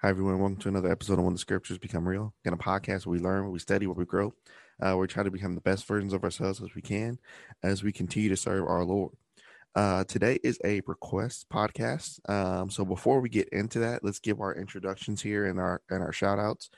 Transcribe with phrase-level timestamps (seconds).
[0.00, 0.38] Hi, everyone.
[0.38, 2.32] Welcome to another episode of When the Scriptures Become Real.
[2.44, 4.32] Again, a podcast where we learn, where we study, where we grow.
[4.80, 7.18] Uh, we try to become the best versions of ourselves as we can
[7.64, 9.14] as we continue to serve our Lord.
[9.74, 12.20] Uh, today is a request podcast.
[12.30, 16.00] Um, so before we get into that, let's give our introductions here and our and
[16.00, 16.70] our shout outs.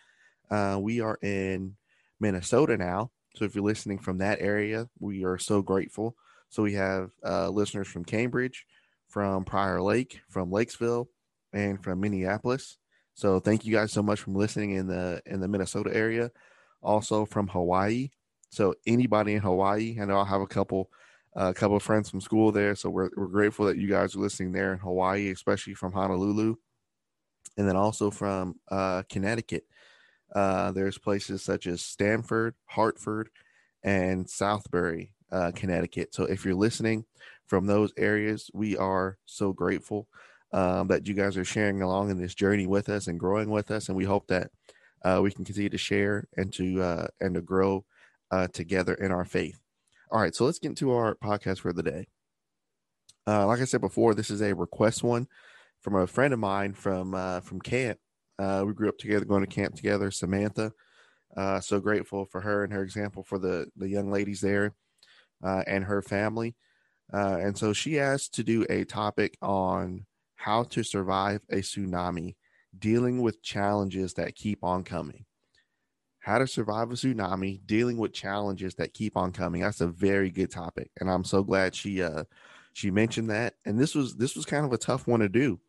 [0.50, 1.76] Uh, we are in
[2.20, 3.10] Minnesota now.
[3.36, 6.16] So if you're listening from that area, we are so grateful.
[6.48, 8.64] So we have uh, listeners from Cambridge,
[9.10, 11.10] from Prior Lake, from Lakeville,
[11.52, 12.78] and from Minneapolis.
[13.20, 16.30] So thank you guys so much for listening in the in the Minnesota area,
[16.80, 18.08] also from Hawaii.
[18.48, 20.90] So anybody in Hawaii, I know I have a couple
[21.34, 24.20] a couple of friends from school there, so we're we're grateful that you guys are
[24.20, 26.54] listening there in Hawaii, especially from Honolulu,
[27.58, 29.64] and then also from uh, Connecticut.
[30.34, 33.28] Uh, there's places such as Stamford, Hartford,
[33.82, 36.14] and Southbury, uh, Connecticut.
[36.14, 37.04] So if you're listening
[37.46, 40.08] from those areas, we are so grateful
[40.52, 43.70] um, that you guys are sharing along in this journey with us and growing with
[43.70, 43.88] us.
[43.88, 44.50] And we hope that
[45.04, 47.84] uh, we can continue to share and to uh, and to grow
[48.30, 49.60] uh, together in our faith.
[50.10, 52.08] All right, so let's get into our podcast for the day.
[53.26, 55.28] Uh, like I said before, this is a request one
[55.80, 57.98] from a friend of mine from uh, from camp.
[58.38, 60.10] Uh, we grew up together, going to camp together.
[60.10, 60.72] Samantha,
[61.60, 64.74] so grateful for her and her example for the the young ladies there
[65.42, 66.56] and her family.
[67.12, 70.06] and so she asked to do a topic on
[70.40, 72.34] how to survive a tsunami,
[72.78, 75.26] dealing with challenges that keep on coming.
[76.20, 79.60] How to survive a tsunami, dealing with challenges that keep on coming.
[79.60, 82.24] That's a very good topic, and I'm so glad she uh
[82.72, 83.54] she mentioned that.
[83.66, 85.60] And this was this was kind of a tough one to do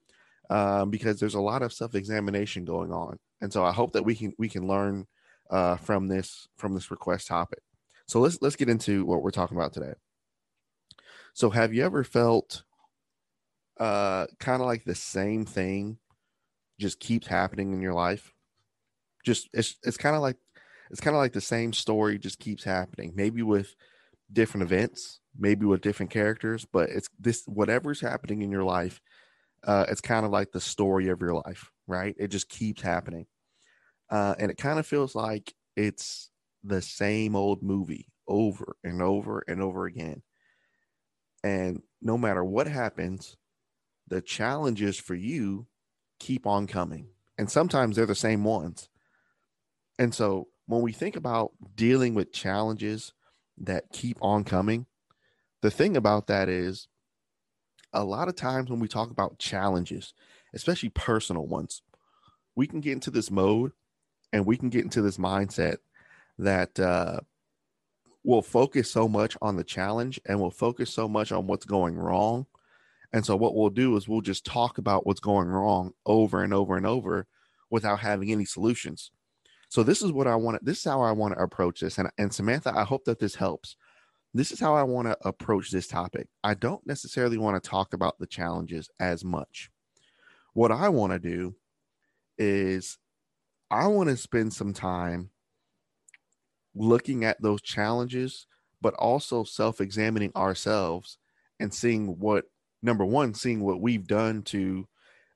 [0.50, 4.06] um, because there's a lot of self examination going on, and so I hope that
[4.06, 5.06] we can we can learn
[5.50, 7.60] uh, from this from this request topic.
[8.08, 9.94] So let's let's get into what we're talking about today.
[11.34, 12.64] So have you ever felt
[13.82, 16.00] uh kind of like the same thing
[16.80, 18.34] just keeps happening in your life.
[19.26, 20.38] Just it's it's kind of like
[20.90, 23.76] it's kind of like the same story just keeps happening maybe with
[24.34, 29.02] different events maybe with different characters but it's this whatever's happening in your life
[29.66, 32.16] uh it's kind of like the story of your life right?
[32.20, 33.28] It just keeps happening.
[34.10, 36.32] Uh and it kind of feels like it's
[36.64, 40.24] the same old movie over and over and over again.
[41.44, 43.36] And no matter what happens
[44.12, 45.66] the challenges for you
[46.20, 47.08] keep on coming.
[47.38, 48.90] And sometimes they're the same ones.
[49.98, 53.14] And so when we think about dealing with challenges
[53.58, 54.86] that keep on coming,
[55.62, 56.90] the thing about that is
[57.94, 60.14] a lot of times when we talk about challenges,
[60.54, 61.82] especially personal ones,
[62.54, 63.72] we can get into this mode
[64.34, 65.78] and we can get into this mindset
[66.38, 67.22] that uh,
[68.26, 71.98] will focus so much on the challenge and we'll focus so much on what's going
[71.98, 72.46] wrong
[73.14, 76.54] and so what we'll do is we'll just talk about what's going wrong over and
[76.54, 77.28] over and over
[77.70, 79.12] without having any solutions.
[79.70, 80.64] So this is what I want.
[80.64, 81.98] This is how I want to approach this.
[81.98, 83.76] And, and Samantha, I hope that this helps.
[84.34, 86.28] This is how I want to approach this topic.
[86.44, 89.70] I don't necessarily want to talk about the challenges as much.
[90.54, 91.56] What I want to do
[92.38, 92.98] is
[93.70, 95.32] I want to spend some time
[96.76, 98.48] looking at those challenges,
[98.82, 101.18] but also self examining ourselves
[101.60, 102.46] and seeing what
[102.82, 104.88] number one, seeing what we've done to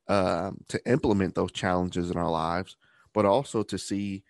[0.07, 2.77] um, to implement those challenges in our lives,
[3.13, 4.23] but also to see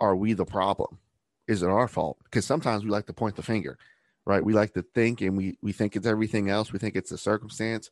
[0.00, 0.98] are we the problem?
[1.46, 2.18] Is it our fault?
[2.24, 3.76] Because sometimes we like to point the finger,
[4.24, 4.42] right?
[4.42, 6.72] We like to think and we we think it's everything else.
[6.72, 7.90] We think it's the circumstance.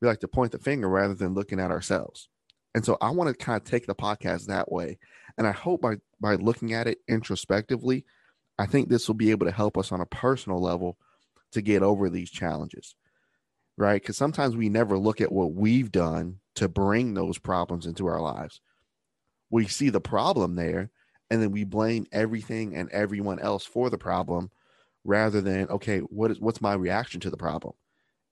[0.00, 2.28] We like to point the finger rather than looking at ourselves.
[2.74, 4.98] And so I want to kind of take the podcast that way.
[5.36, 8.04] And I hope by by looking at it introspectively,
[8.58, 10.96] I think this will be able to help us on a personal level
[11.52, 12.94] to get over these challenges
[13.76, 14.00] right?
[14.00, 18.20] Because sometimes we never look at what we've done to bring those problems into our
[18.20, 18.60] lives.
[19.50, 20.90] We see the problem there,
[21.30, 24.50] and then we blame everything and everyone else for the problem
[25.04, 27.74] rather than, okay, what is what's my reaction to the problem?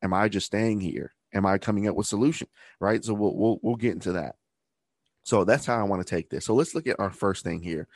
[0.03, 1.13] Am I just staying here?
[1.35, 2.49] Am I coming up with solution?
[2.81, 3.05] Right.
[3.05, 4.37] So we'll we'll we'll get into that.
[5.25, 6.45] So that's how I want to take this.
[6.45, 7.87] So let's look at our first thing here.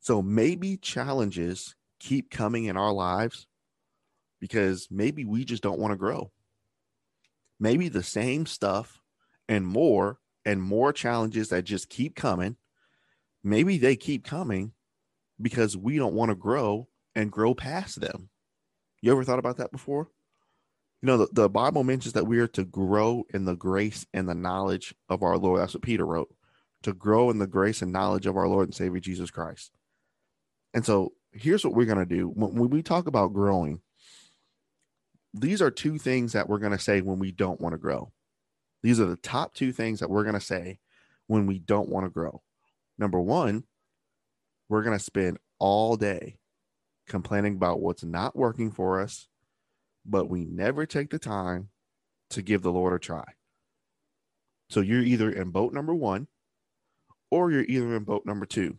[0.00, 3.46] So maybe challenges keep coming in our lives
[4.40, 6.30] because maybe we just don't want to grow
[7.60, 9.00] maybe the same stuff
[9.48, 12.56] and more and more challenges that just keep coming.
[13.44, 14.72] Maybe they keep coming
[15.40, 18.30] because we don't want to grow and grow past them.
[19.02, 20.08] You ever thought about that before?
[21.02, 24.28] You know, the, the Bible mentions that we are to grow in the grace and
[24.28, 25.60] the knowledge of our Lord.
[25.60, 26.34] That's what Peter wrote
[26.82, 29.70] to grow in the grace and knowledge of our Lord and Savior Jesus Christ.
[30.72, 33.80] And so here's what we're going to do when, when we talk about growing,
[35.32, 38.12] these are two things that we're going to say when we don't want to grow.
[38.82, 40.78] These are the top two things that we're going to say
[41.26, 42.42] when we don't want to grow.
[42.98, 43.64] Number one,
[44.68, 46.38] we're going to spend all day
[47.06, 49.28] complaining about what's not working for us,
[50.04, 51.68] but we never take the time
[52.30, 53.24] to give the Lord a try.
[54.70, 56.28] So you're either in boat number one
[57.30, 58.76] or you're either in boat number two.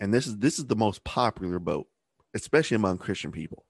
[0.00, 1.86] And this is this is the most popular boat,
[2.34, 3.64] especially among Christian people.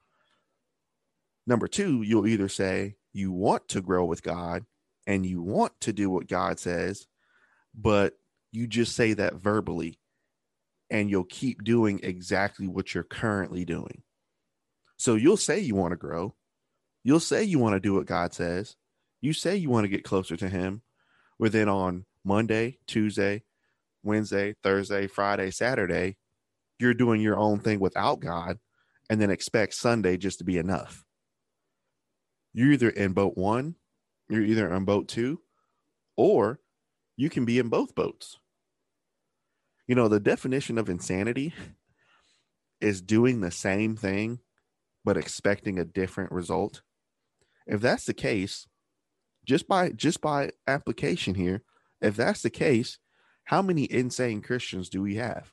[1.46, 4.64] Number two, you'll either say you want to grow with God
[5.06, 7.06] and you want to do what God says,
[7.74, 8.14] but
[8.52, 9.98] you just say that verbally
[10.90, 14.02] and you'll keep doing exactly what you're currently doing.
[14.96, 16.34] So you'll say you want to grow.
[17.02, 18.76] You'll say you want to do what God says.
[19.20, 20.82] You say you want to get closer to Him.
[21.40, 23.42] But then on Monday, Tuesday,
[24.04, 26.16] Wednesday, Thursday, Friday, Saturday,
[26.78, 28.58] you're doing your own thing without God
[29.10, 31.04] and then expect Sunday just to be enough.
[32.52, 33.76] You're either in boat one,
[34.28, 35.40] you're either in boat two,
[36.16, 36.60] or
[37.16, 38.38] you can be in both boats.
[39.87, 41.54] You know, the definition of insanity
[42.81, 44.40] is doing the same thing
[45.04, 46.82] but expecting a different result.
[47.66, 48.66] If that's the case,
[49.44, 51.62] just by just by application here,
[52.00, 52.99] if that's the case,
[53.44, 55.52] how many insane Christians do we have?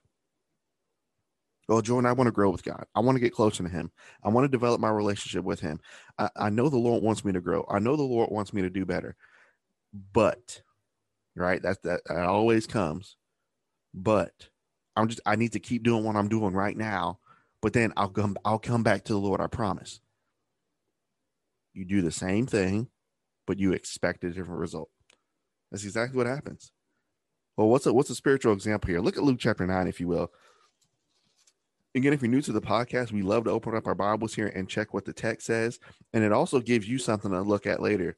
[1.70, 2.86] Well, Jordan, I want to grow with God.
[2.96, 3.92] I want to get closer to Him.
[4.24, 5.80] I want to develop my relationship with Him.
[6.18, 7.64] I, I know the Lord wants me to grow.
[7.70, 9.16] I know the Lord wants me to do better.
[10.14, 10.64] But,
[11.36, 13.18] right, That's that, that always comes.
[13.94, 14.50] But
[14.96, 17.20] I'm just I need to keep doing what I'm doing right now.
[17.62, 19.40] But then I'll come I'll come back to the Lord.
[19.40, 20.00] I promise.
[21.74, 22.88] You do the same thing,
[23.46, 24.90] but you expect a different result.
[25.72, 26.72] That's exactly what happens.
[27.58, 29.02] Well, what's a what's a spiritual example here?
[29.02, 30.32] Look at Luke chapter nine, if you will.
[31.96, 34.48] Again, if you're new to the podcast, we love to open up our Bibles here
[34.48, 35.80] and check what the text says,
[36.14, 38.16] and it also gives you something to look at later.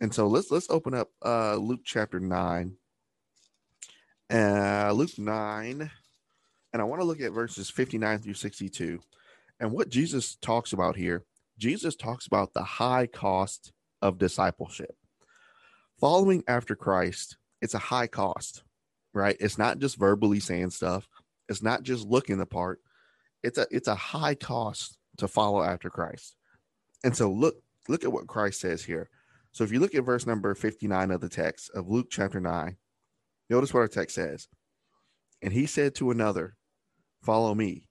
[0.00, 2.74] And so let's let's open up uh, Luke chapter nine.
[4.30, 5.90] Uh, Luke nine,
[6.74, 9.00] and I want to look at verses 59 through 62.
[9.60, 11.24] And what Jesus talks about here,
[11.56, 13.72] Jesus talks about the high cost
[14.02, 14.94] of discipleship.
[15.98, 18.62] Following after Christ, it's a high cost,
[19.14, 19.38] right?
[19.40, 21.08] It's not just verbally saying stuff.
[21.48, 22.80] It's not just looking the part
[23.42, 26.36] it's a it's a high cost to follow after Christ.
[27.04, 27.56] And so look
[27.88, 29.08] look at what Christ says here.
[29.52, 32.76] So if you look at verse number 59 of the text of Luke chapter 9,
[33.48, 34.48] notice what our text says.
[35.40, 36.56] And he said to another,
[37.22, 37.88] Follow me.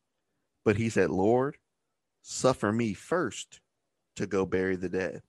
[0.63, 1.57] But he said, Lord,
[2.21, 3.61] suffer me first
[4.15, 5.21] to go bury the dead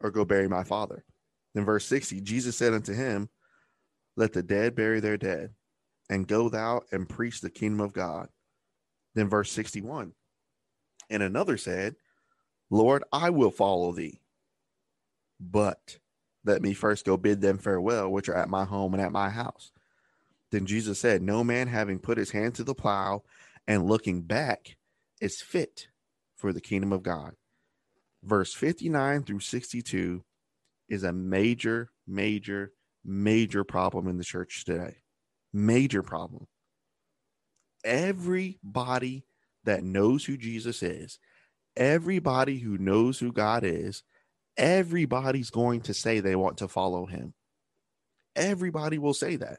[0.00, 1.04] or go bury my father.
[1.54, 3.28] Then verse 60, Jesus said unto him,
[4.16, 5.50] Let the dead bury their dead,
[6.08, 8.28] and go thou and preach the kingdom of God.
[9.14, 10.12] Then verse 61.
[11.10, 11.96] And another said,
[12.70, 14.20] Lord, I will follow thee.
[15.38, 15.98] But
[16.44, 19.28] let me first go bid them farewell, which are at my home and at my
[19.28, 19.72] house.
[20.50, 23.22] Then Jesus said, No man having put his hand to the plow
[23.66, 24.76] and looking back
[25.20, 25.88] is fit
[26.36, 27.34] for the kingdom of God.
[28.22, 30.24] Verse 59 through 62
[30.88, 32.72] is a major, major,
[33.04, 34.96] major problem in the church today.
[35.52, 36.46] Major problem
[37.84, 39.24] everybody
[39.64, 41.18] that knows who Jesus is,
[41.76, 44.02] everybody who knows who God is,
[44.56, 47.34] everybody's going to say they want to follow him.
[48.34, 49.58] Everybody will say that.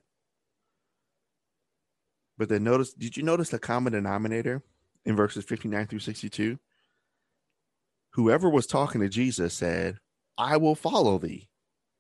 [2.38, 4.64] But then notice, did you notice the common denominator
[5.06, 6.58] in verses 59 through 62?
[8.12, 10.00] Whoever was talking to Jesus said,
[10.38, 11.50] I will follow thee.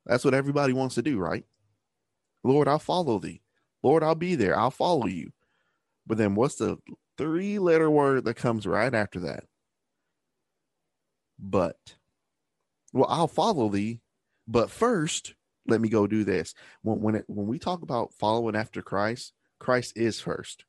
[0.05, 1.45] That's what everybody wants to do, right?
[2.43, 3.41] Lord, I'll follow thee.
[3.83, 4.57] Lord, I'll be there.
[4.57, 5.31] I'll follow you.
[6.05, 6.77] But then what's the
[7.17, 9.45] three letter word that comes right after that?
[11.39, 11.77] But.
[12.91, 14.01] Well, I'll follow thee,
[14.47, 15.33] but first,
[15.67, 16.53] let me go do this.
[16.83, 20.65] When when it, when we talk about following after Christ, Christ is first.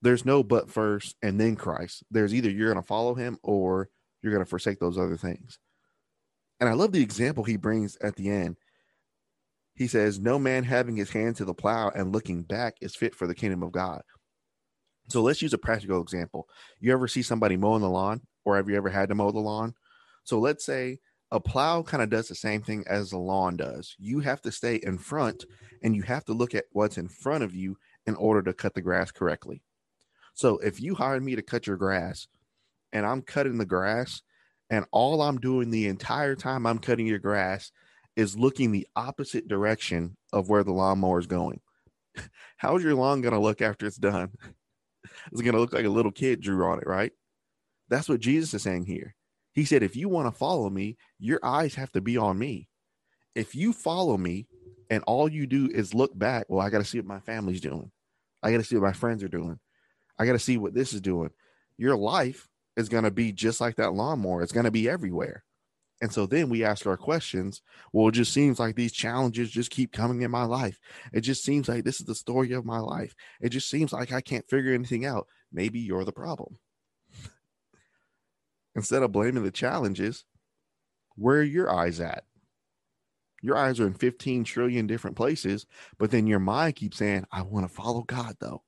[0.00, 2.04] There's no but first and then Christ.
[2.10, 3.88] There's either you're going to follow him or
[4.22, 5.58] you're going to forsake those other things.
[6.58, 8.56] And I love the example he brings at the end.
[9.74, 13.14] He says, No man having his hand to the plow and looking back is fit
[13.14, 14.02] for the kingdom of God.
[15.08, 16.48] So let's use a practical example.
[16.80, 19.40] You ever see somebody mowing the lawn, or have you ever had to mow the
[19.40, 19.74] lawn?
[20.24, 20.98] So let's say
[21.30, 23.96] a plow kind of does the same thing as the lawn does.
[23.98, 25.44] You have to stay in front
[25.82, 28.74] and you have to look at what's in front of you in order to cut
[28.74, 29.62] the grass correctly.
[30.34, 32.28] So if you hired me to cut your grass
[32.92, 34.22] and I'm cutting the grass
[34.70, 37.72] and all I'm doing the entire time I'm cutting your grass
[38.14, 41.60] is looking the opposite direction of where the lawnmower is going.
[42.58, 44.32] How's your lawn going to look after it's done?
[45.30, 47.12] It's going to look like a little kid drew on it, right?
[47.88, 49.14] That's what Jesus is saying here.
[49.52, 52.68] He said, if you want to follow me, your eyes have to be on me.
[53.34, 54.46] If you follow me
[54.90, 56.46] and all you do is look back.
[56.48, 57.90] Well, I got to see what my family's doing.
[58.42, 59.58] I got to see what my friends are doing.
[60.18, 61.30] I got to see what this is doing.
[61.78, 64.42] Your life is going to be just like that lawnmower.
[64.42, 65.44] It's going to be everywhere.
[66.02, 67.62] And so then we ask our questions.
[67.92, 70.80] Well, it just seems like these challenges just keep coming in my life.
[71.12, 73.14] It just seems like this is the story of my life.
[73.40, 75.28] It just seems like I can't figure anything out.
[75.52, 76.58] Maybe you're the problem.
[78.74, 80.24] Instead of blaming the challenges,
[81.14, 82.24] where are your eyes at?
[83.40, 85.66] Your eyes are in 15 trillion different places,
[85.98, 88.64] but then your mind keeps saying, I want to follow God though.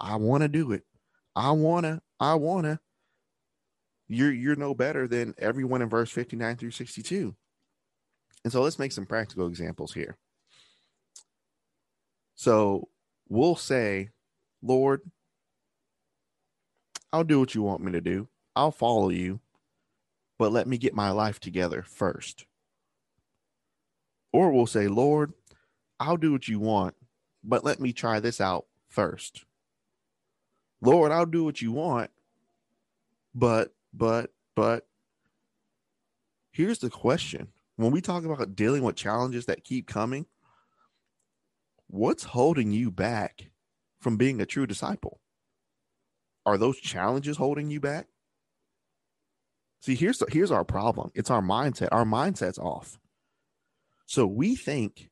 [0.00, 0.82] I want to do it.
[1.36, 2.80] I want to, I want to
[4.08, 7.34] you're you're no better than everyone in verse 59 through 62
[8.44, 10.18] and so let's make some practical examples here.
[12.34, 12.88] So
[13.28, 14.10] we'll say
[14.62, 15.02] lord
[17.12, 18.28] i'll do what you want me to do.
[18.54, 19.40] I'll follow you
[20.38, 22.44] but let me get my life together first.
[24.32, 25.32] Or we'll say lord
[25.98, 26.94] i'll do what you want
[27.42, 29.44] but let me try this out first.
[30.82, 32.10] Lord i'll do what you want
[33.34, 34.86] but but, but
[36.50, 40.26] here's the question when we talk about dealing with challenges that keep coming,
[41.88, 43.50] what's holding you back
[44.00, 45.20] from being a true disciple?
[46.46, 48.06] Are those challenges holding you back?
[49.80, 51.10] See, here's the, here's our problem.
[51.14, 51.88] It's our mindset.
[51.92, 52.98] Our mindset's off.
[54.06, 55.10] So we think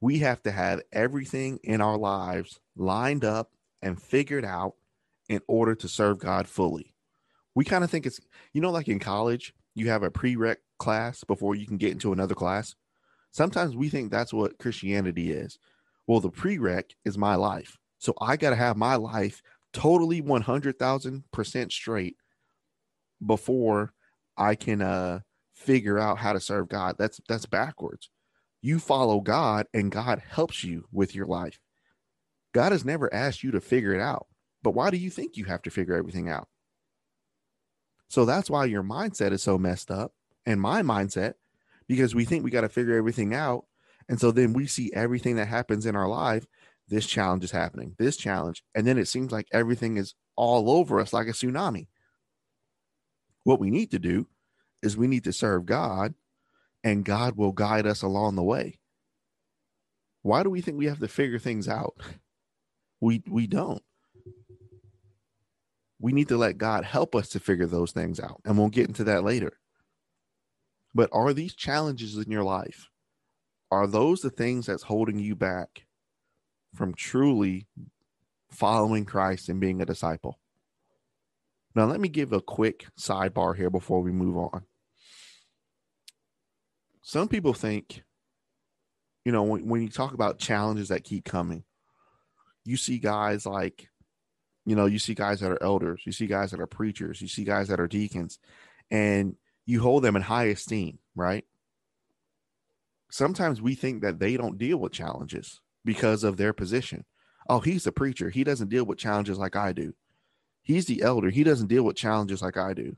[0.00, 3.50] we have to have everything in our lives lined up
[3.82, 4.74] and figured out
[5.28, 6.94] in order to serve God fully
[7.54, 8.20] we kind of think it's
[8.52, 12.12] you know like in college you have a prereq class before you can get into
[12.12, 12.74] another class?
[13.32, 15.58] Sometimes we think that's what christianity is.
[16.06, 17.76] Well the prereq is my life.
[17.98, 19.42] So i got to have my life
[19.72, 22.16] totally 100000% straight
[23.24, 23.92] before
[24.36, 25.20] i can uh
[25.60, 26.96] figure out how to serve god.
[26.98, 28.10] That's that's backwards.
[28.62, 31.60] You follow god and god helps you with your life.
[32.52, 34.26] God has never asked you to figure it out.
[34.62, 36.48] But why do you think you have to figure everything out
[38.10, 40.12] so that's why your mindset is so messed up
[40.44, 41.34] and my mindset
[41.86, 43.66] because we think we got to figure everything out.
[44.08, 46.44] And so then we see everything that happens in our life.
[46.88, 48.64] This challenge is happening, this challenge.
[48.74, 51.86] And then it seems like everything is all over us like a tsunami.
[53.44, 54.26] What we need to do
[54.82, 56.14] is we need to serve God
[56.82, 58.80] and God will guide us along the way.
[60.22, 61.94] Why do we think we have to figure things out?
[63.02, 63.82] We we don't
[66.00, 68.40] we need to let God help us to figure those things out.
[68.44, 69.52] And we'll get into that later.
[70.94, 72.88] But are these challenges in your life?
[73.70, 75.84] Are those the things that's holding you back
[76.74, 77.68] from truly
[78.50, 80.40] following Christ and being a disciple?
[81.74, 84.62] Now, let me give a quick sidebar here before we move on.
[87.02, 88.02] Some people think,
[89.24, 91.64] you know, when, when you talk about challenges that keep coming,
[92.64, 93.89] you see guys like
[94.70, 97.26] you know, you see guys that are elders, you see guys that are preachers, you
[97.26, 98.38] see guys that are deacons,
[98.88, 99.34] and
[99.66, 101.44] you hold them in high esteem, right?
[103.10, 107.04] Sometimes we think that they don't deal with challenges because of their position.
[107.48, 108.30] Oh, he's a preacher.
[108.30, 109.92] He doesn't deal with challenges like I do.
[110.62, 111.30] He's the elder.
[111.30, 112.94] He doesn't deal with challenges like I do.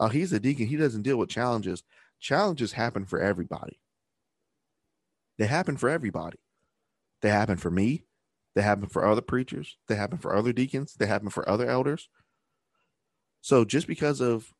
[0.00, 0.66] Oh, he's a deacon.
[0.66, 1.84] He doesn't deal with challenges.
[2.18, 3.78] Challenges happen for everybody.
[5.38, 6.40] They happen for everybody.
[7.22, 8.02] They happen for me.
[8.54, 9.76] They happen for other preachers.
[9.88, 10.94] They happen for other deacons.
[10.94, 12.08] They happen for other elders.
[13.40, 14.54] So just because of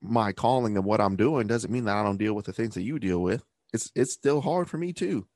[0.00, 2.74] my calling and what I'm doing doesn't mean that I don't deal with the things
[2.74, 3.42] that you deal with.
[3.72, 5.26] It's it's still hard for me too.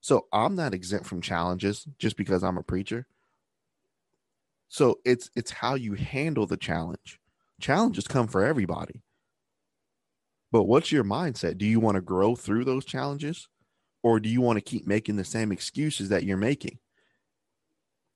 [0.00, 3.06] So I'm not exempt from challenges just because I'm a preacher.
[4.68, 7.18] So it's it's how you handle the challenge.
[7.60, 9.02] Challenges come for everybody.
[10.52, 11.58] But what's your mindset?
[11.58, 13.48] Do you want to grow through those challenges?
[14.04, 16.78] Or do you want to keep making the same excuses that you're making?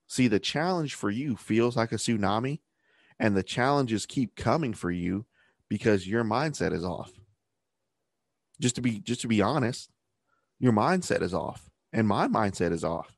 [0.07, 2.59] See, the challenge for you feels like a tsunami,
[3.19, 5.25] and the challenges keep coming for you
[5.67, 7.11] because your mindset is off.
[8.61, 9.89] Just to be just to be honest,
[10.59, 13.17] your mindset is off, and my mindset is off.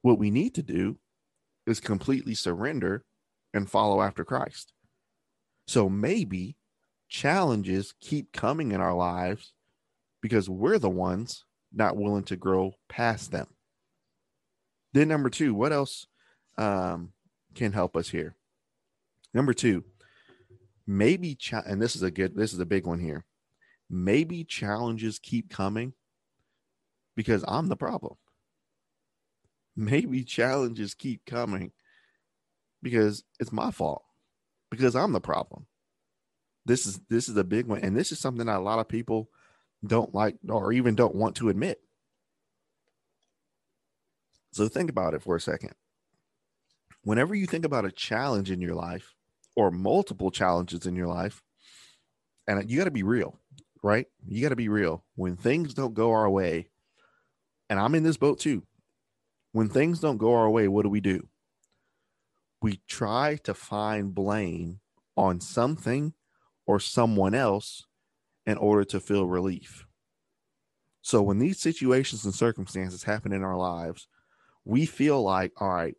[0.00, 0.98] What we need to do
[1.66, 3.04] is completely surrender
[3.52, 4.72] and follow after Christ.
[5.68, 6.56] So maybe
[7.10, 9.52] challenges keep coming in our lives
[10.22, 13.46] because we're the ones not willing to grow past them.
[14.92, 16.06] Then number two, what else
[16.58, 17.12] um,
[17.54, 18.34] can help us here?
[19.32, 19.84] Number two,
[20.86, 23.24] maybe and this is a good, this is a big one here.
[23.88, 25.94] Maybe challenges keep coming
[27.16, 28.14] because I'm the problem.
[29.76, 31.72] Maybe challenges keep coming
[32.82, 34.02] because it's my fault
[34.70, 35.66] because I'm the problem.
[36.66, 38.88] This is this is a big one, and this is something that a lot of
[38.88, 39.30] people
[39.84, 41.80] don't like or even don't want to admit.
[44.52, 45.74] So think about it for a second.
[47.02, 49.14] Whenever you think about a challenge in your life
[49.56, 51.42] or multiple challenges in your life,
[52.46, 53.38] and you got to be real,
[53.82, 54.06] right?
[54.26, 55.04] You got to be real.
[55.14, 56.68] When things don't go our way,
[57.68, 58.64] and I'm in this boat too.
[59.52, 61.28] When things don't go our way, what do we do?
[62.60, 64.80] We try to find blame
[65.16, 66.14] on something
[66.66, 67.86] or someone else
[68.46, 69.86] in order to feel relief.
[71.02, 74.08] So when these situations and circumstances happen in our lives,
[74.64, 75.96] we feel like, all right,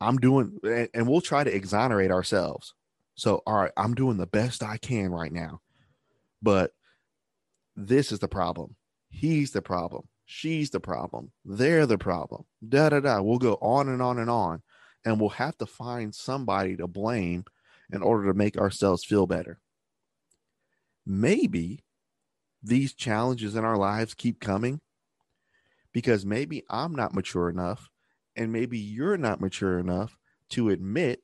[0.00, 0.58] I'm doing,
[0.92, 2.74] and we'll try to exonerate ourselves.
[3.14, 5.60] So, all right, I'm doing the best I can right now.
[6.42, 6.72] But
[7.76, 8.76] this is the problem.
[9.08, 10.08] He's the problem.
[10.26, 11.30] She's the problem.
[11.44, 12.44] They're the problem.
[12.66, 13.22] Da da da.
[13.22, 14.62] We'll go on and on and on.
[15.04, 17.44] And we'll have to find somebody to blame
[17.92, 19.60] in order to make ourselves feel better.
[21.06, 21.80] Maybe
[22.62, 24.80] these challenges in our lives keep coming
[25.92, 27.90] because maybe I'm not mature enough
[28.36, 30.16] and maybe you're not mature enough
[30.50, 31.22] to admit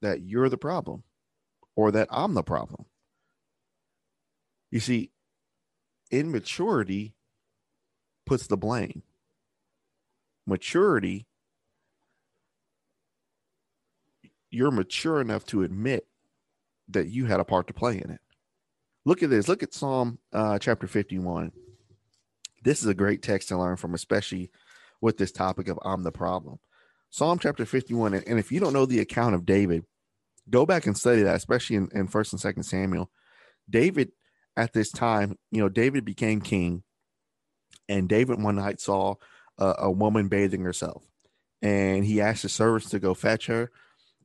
[0.00, 1.04] that you're the problem
[1.76, 2.86] or that I'm the problem.
[4.70, 5.10] You see,
[6.10, 7.14] immaturity
[8.24, 9.02] puts the blame.
[10.46, 11.26] Maturity,
[14.50, 16.06] you're mature enough to admit
[16.88, 18.20] that you had a part to play in it.
[19.04, 19.48] Look at this.
[19.48, 21.52] Look at Psalm uh, chapter 51.
[22.62, 24.50] This is a great text to learn from, especially
[25.00, 26.58] with this topic of I'm the problem.
[27.10, 28.14] Psalm chapter 51.
[28.14, 29.84] And if you don't know the account of David,
[30.48, 33.10] go back and study that, especially in, in first and second Samuel.
[33.68, 34.12] David
[34.56, 36.84] at this time, you know, David became king,
[37.88, 39.16] and David one night saw
[39.58, 41.04] a, a woman bathing herself,
[41.60, 43.70] and he asked his servants to go fetch her.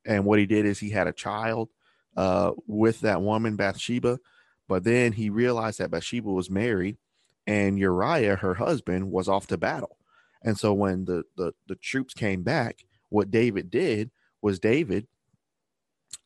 [0.05, 1.69] And what he did is he had a child
[2.15, 4.19] uh, with that woman, Bathsheba,
[4.68, 6.98] but then he realized that Bathsheba was married,
[7.46, 9.98] and Uriah, her husband, was off to battle.
[10.44, 15.08] And so when the, the, the troops came back, what David did was David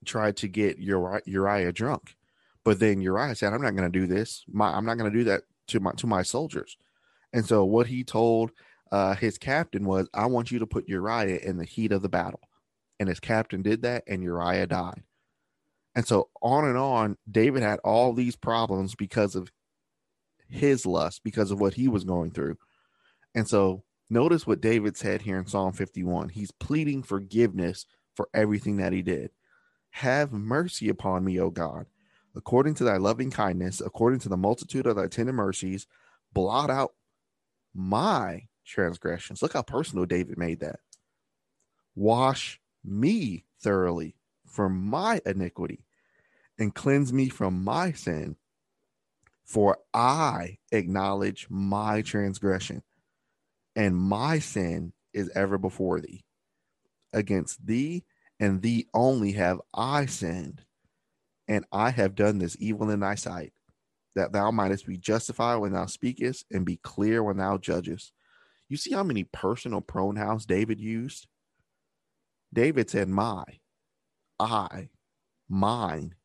[0.06, 2.16] tried to get Uriah, Uriah drunk.
[2.64, 4.44] But then Uriah said, I'm not going to do this.
[4.52, 6.78] My, I'm not going to do that to my to my soldiers.
[7.34, 8.52] And so what he told
[8.92, 12.10] uh, his captain was, I want you to put Uriah in the heat of the
[12.10, 12.42] battle.
[13.00, 15.04] And his captain did that, and Uriah died.
[15.94, 19.52] And so on and on, David had all these problems because of
[20.48, 22.58] his lust, because of what he was going through.
[23.36, 26.30] And so notice what David said here in Psalm 51.
[26.30, 29.32] He's pleading forgiveness for everything that he did.
[29.92, 31.88] Have mercy upon me, O God,
[32.36, 35.88] according to thy loving kindness, according to the multitude of thy tender mercies,
[36.34, 36.94] blot out
[37.74, 39.42] my transgressions.
[39.42, 40.80] Look how personal David made that.
[41.96, 44.16] Wash me thoroughly
[44.52, 45.86] from my iniquity
[46.60, 48.36] and cleanse me from my sin.
[49.46, 52.84] For I acknowledge my transgression,
[53.76, 56.24] and my sin is ever before thee.
[57.14, 58.06] Against thee
[58.40, 60.64] and thee only have I sinned,
[61.48, 63.54] and I have done this evil in thy sight,
[64.16, 68.14] that thou mightest be justified when thou speakest, and be clear when thou judgest.
[68.70, 71.28] You see how many personal pronouns David used?
[72.54, 73.44] David said, My,
[74.42, 74.90] I,
[75.48, 76.16] mine.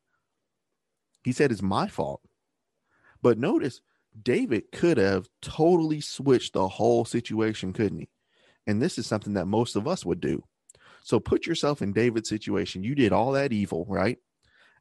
[1.22, 2.22] He said, It's my fault.
[3.22, 3.80] But notice,
[4.22, 8.08] David could have totally switched the whole situation, couldn't he?
[8.66, 10.42] And this is something that most of us would do.
[11.02, 12.82] So put yourself in David's situation.
[12.82, 14.18] You did all that evil, right?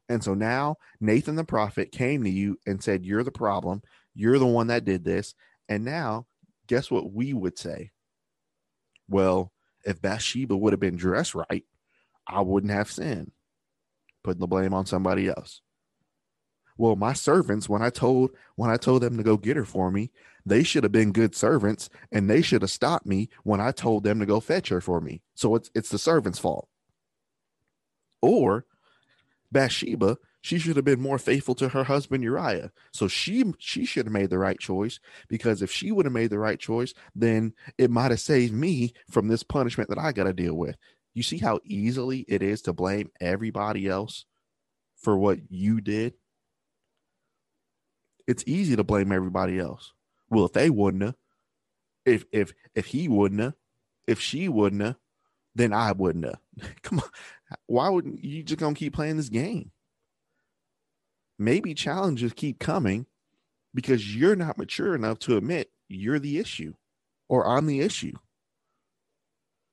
[0.08, 3.82] And so now Nathan the prophet came to you and said, You're the problem.
[4.14, 5.34] You're the one that did this.
[5.68, 6.26] And now,
[6.66, 7.90] guess what we would say?
[9.08, 9.52] Well,
[9.84, 11.64] if Bathsheba would have been dressed right,
[12.26, 13.32] I wouldn't have sinned.
[14.22, 15.60] Putting the blame on somebody else.
[16.78, 19.90] Well, my servants, when I told when I told them to go get her for
[19.90, 20.10] me,
[20.44, 24.04] they should have been good servants and they should have stopped me when I told
[24.04, 25.22] them to go fetch her for me.
[25.34, 26.68] So it's it's the servant's fault.
[28.20, 28.66] Or
[29.52, 32.70] Bathsheba, she should have been more faithful to her husband Uriah.
[32.92, 36.30] So she she should have made the right choice because if she would have made
[36.30, 40.24] the right choice, then it might have saved me from this punishment that I got
[40.24, 40.76] to deal with.
[41.16, 44.26] You see how easily it is to blame everybody else
[44.98, 46.12] for what you did?
[48.26, 49.94] It's easy to blame everybody else.
[50.28, 51.14] Well, if they wouldn't have,
[52.04, 53.54] if if if he wouldn't have,
[54.06, 54.96] if she wouldn't have,
[55.54, 56.38] then I wouldn't have.
[56.82, 57.08] Come on.
[57.66, 59.70] Why wouldn't you just gonna keep playing this game?
[61.38, 63.06] Maybe challenges keep coming
[63.72, 66.74] because you're not mature enough to admit you're the issue
[67.26, 68.12] or I'm the issue.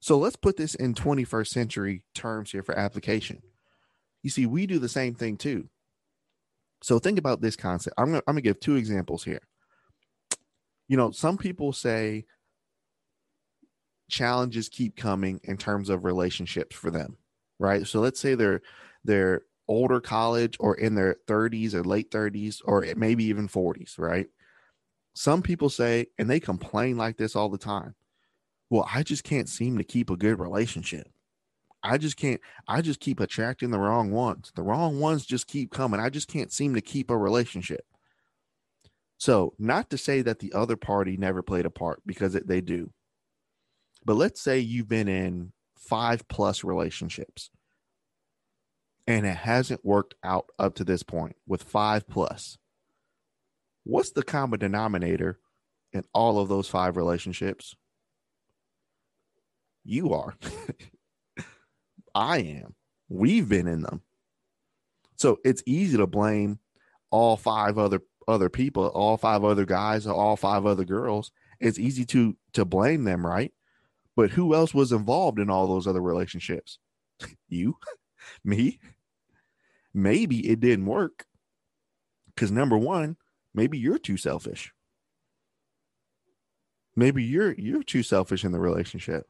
[0.03, 3.41] So let's put this in 21st century terms here for application.
[4.21, 5.69] You see, we do the same thing too.
[6.81, 7.93] So think about this concept.
[7.97, 9.39] I'm gonna, I'm gonna give two examples here.
[10.89, 12.25] You know, some people say
[14.09, 17.15] challenges keep coming in terms of relationships for them,
[17.57, 17.87] right?
[17.87, 18.61] So let's say they're
[19.05, 24.27] they're older college or in their 30s or late 30s or maybe even 40s, right?
[25.13, 27.95] Some people say, and they complain like this all the time.
[28.73, 31.07] Well, I just can't seem to keep a good relationship.
[31.83, 34.51] I just can't, I just keep attracting the wrong ones.
[34.55, 35.99] The wrong ones just keep coming.
[35.99, 37.85] I just can't seem to keep a relationship.
[39.19, 42.61] So, not to say that the other party never played a part because it, they
[42.61, 42.89] do.
[44.05, 47.51] But let's say you've been in five plus relationships
[49.05, 52.57] and it hasn't worked out up to this point with five plus.
[53.83, 55.37] What's the common denominator
[55.91, 57.75] in all of those five relationships?
[59.83, 60.35] You are.
[62.15, 62.75] I am.
[63.09, 64.01] We've been in them.
[65.17, 66.59] So it's easy to blame
[67.11, 71.31] all five other other people, all five other guys, or all five other girls.
[71.59, 73.51] It's easy to to blame them, right?
[74.15, 76.79] But who else was involved in all those other relationships?
[77.47, 77.77] you,
[78.43, 78.79] me.
[79.93, 81.25] Maybe it didn't work
[82.33, 83.15] because number one,
[83.53, 84.73] maybe you're too selfish.
[86.95, 89.27] Maybe you're you're too selfish in the relationship.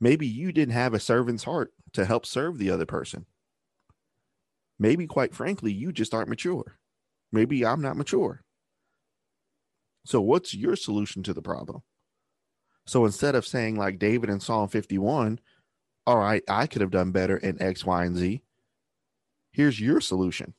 [0.00, 3.26] Maybe you didn't have a servant's heart to help serve the other person.
[4.78, 6.78] Maybe, quite frankly, you just aren't mature.
[7.32, 8.44] Maybe I'm not mature.
[10.04, 11.82] So, what's your solution to the problem?
[12.86, 15.40] So, instead of saying, like David in Psalm 51,
[16.06, 18.40] all right, I could have done better in X, Y, and Z,
[19.52, 20.54] here's your solution.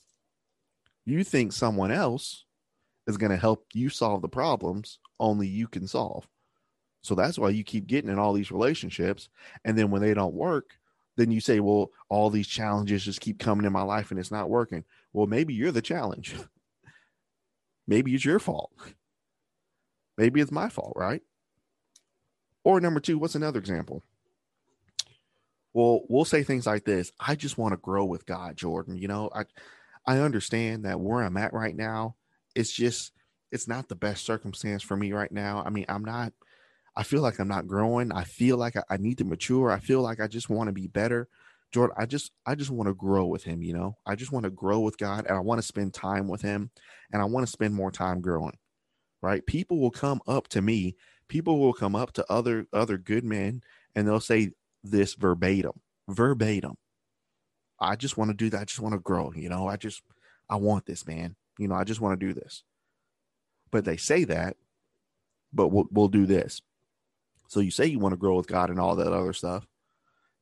[1.05, 2.45] You think someone else
[3.07, 6.27] is going to help you solve the problems only you can solve.
[7.01, 9.29] So that's why you keep getting in all these relationships.
[9.63, 10.71] And then when they don't work,
[11.17, 14.31] then you say, well, all these challenges just keep coming in my life and it's
[14.31, 14.83] not working.
[15.13, 16.35] Well, maybe you're the challenge.
[17.87, 18.71] maybe it's your fault.
[20.17, 21.21] Maybe it's my fault, right?
[22.63, 24.03] Or number two, what's another example?
[25.73, 27.11] Well, we'll say things like this.
[27.19, 28.97] I just want to grow with God, Jordan.
[28.97, 29.43] You know, I
[30.05, 32.15] I understand that where I'm at right now,
[32.55, 33.11] it's just
[33.51, 35.63] it's not the best circumstance for me right now.
[35.65, 36.33] I mean, I'm not
[36.99, 38.11] I feel like I'm not growing.
[38.11, 39.71] I feel like I, I need to mature.
[39.71, 41.29] I feel like I just want to be better.
[41.71, 43.95] Jordan, I just I just want to grow with him, you know.
[44.05, 46.71] I just want to grow with God and I want to spend time with him
[47.13, 48.57] and I want to spend more time growing.
[49.21, 49.45] Right?
[49.45, 50.97] People will come up to me,
[51.29, 53.61] people will come up to other other good men
[53.95, 54.51] and they'll say
[54.83, 55.79] this verbatim.
[56.09, 56.75] Verbatim.
[57.79, 58.59] I just want to do that.
[58.59, 59.69] I just want to grow, you know.
[59.69, 60.03] I just
[60.49, 61.37] I want this, man.
[61.57, 62.63] You know, I just want to do this.
[63.71, 64.57] But they say that,
[65.53, 66.61] but we'll, we'll do this.
[67.49, 69.67] So you say you want to grow with God and all that other stuff,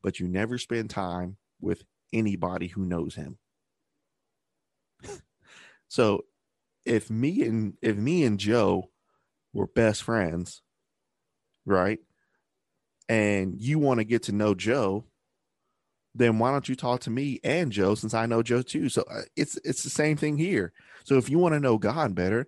[0.04, 3.38] but you never spend time with anybody who knows him.
[5.88, 6.26] so
[6.86, 8.90] if me and if me and Joe
[9.54, 10.62] were best friends,
[11.66, 12.00] right?
[13.08, 15.06] And you want to get to know Joe,
[16.14, 18.90] then why don't you talk to me and Joe since I know Joe too?
[18.90, 20.74] So uh, it's it's the same thing here.
[21.06, 22.48] So if you want to know God better,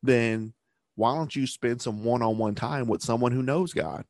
[0.00, 0.52] then
[1.00, 4.04] why don't you spend some one-on-one time with someone who knows God?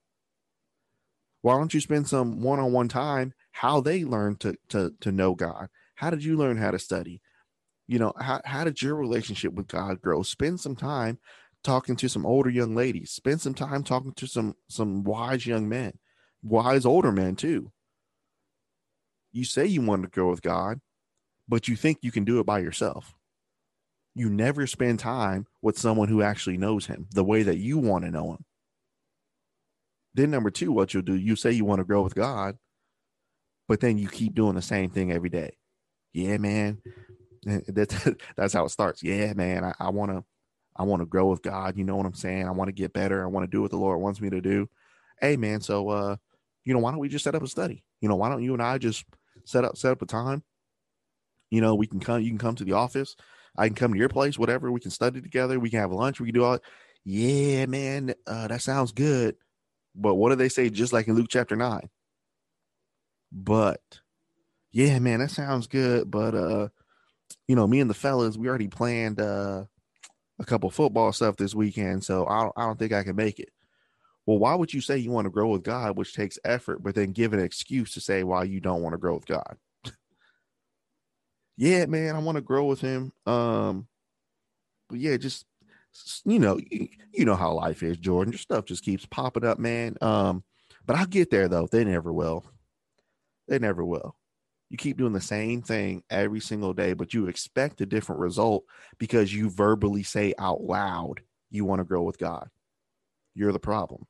[1.41, 5.69] Why don't you spend some one-on-one time how they learned to to to know God?
[5.95, 7.23] How did you learn how to study?
[7.87, 10.25] You know, how how did your relationship with God grow?
[10.25, 11.21] Spend some time
[11.63, 13.13] talking to some older young ladies.
[13.13, 15.93] Spend some time talking to some some wise young men,
[16.43, 17.71] wise older men too.
[19.31, 20.81] You say you want to go with God,
[21.49, 23.15] but you think you can do it by yourself
[24.21, 28.05] you never spend time with someone who actually knows him the way that you want
[28.05, 28.45] to know him.
[30.13, 32.59] Then, number two, what you'll do, you say you want to grow with God,
[33.67, 35.57] but then you keep doing the same thing every day.
[36.13, 36.83] Yeah, man.
[37.45, 37.95] That's
[38.37, 39.03] that's how it starts.
[39.03, 39.65] Yeah, man.
[39.65, 40.23] I, I want to
[40.77, 41.79] I want to grow with God.
[41.79, 42.47] You know what I'm saying?
[42.47, 43.25] I want to get better.
[43.25, 44.69] I want to do what the Lord wants me to do.
[45.19, 45.63] Hey, man.
[45.63, 46.17] So, uh,
[46.65, 47.85] you know, why don't we just set up a study?
[48.03, 49.05] You know, why don't you and I just
[49.47, 50.43] set up set up a time?
[51.51, 52.21] You know, we can come.
[52.21, 53.17] You can come to the office.
[53.57, 54.71] I can come to your place, whatever.
[54.71, 55.59] We can study together.
[55.59, 56.21] We can have lunch.
[56.21, 56.59] We can do all.
[57.05, 59.37] Yeah, man, uh, that sounds good.
[59.95, 60.71] But what do they say?
[60.71, 61.89] Just like in Luke chapter nine.
[63.33, 63.81] But
[64.73, 66.11] yeah, man, that sounds good.
[66.11, 66.69] But uh,
[67.49, 69.65] you know, me and the fellas, we already planned uh
[70.39, 73.39] a couple football stuff this weekend, so I don't, I don't think I can make
[73.39, 73.51] it.
[74.27, 76.95] Well, why would you say you want to grow with God, which takes effort, but
[76.95, 79.57] then give an excuse to say why you don't want to grow with God?
[81.61, 83.13] Yeah, man, I want to grow with him.
[83.27, 83.87] Um,
[84.89, 85.45] but yeah, just
[86.25, 88.33] you know, you, know how life is, Jordan.
[88.33, 89.95] Your stuff just keeps popping up, man.
[90.01, 90.43] Um,
[90.87, 91.69] but I'll get there though.
[91.71, 92.47] They never will.
[93.47, 94.17] They never will.
[94.71, 98.65] You keep doing the same thing every single day, but you expect a different result
[98.99, 101.21] because you verbally say out loud
[101.51, 102.49] you want to grow with God.
[103.35, 104.07] You're the problem.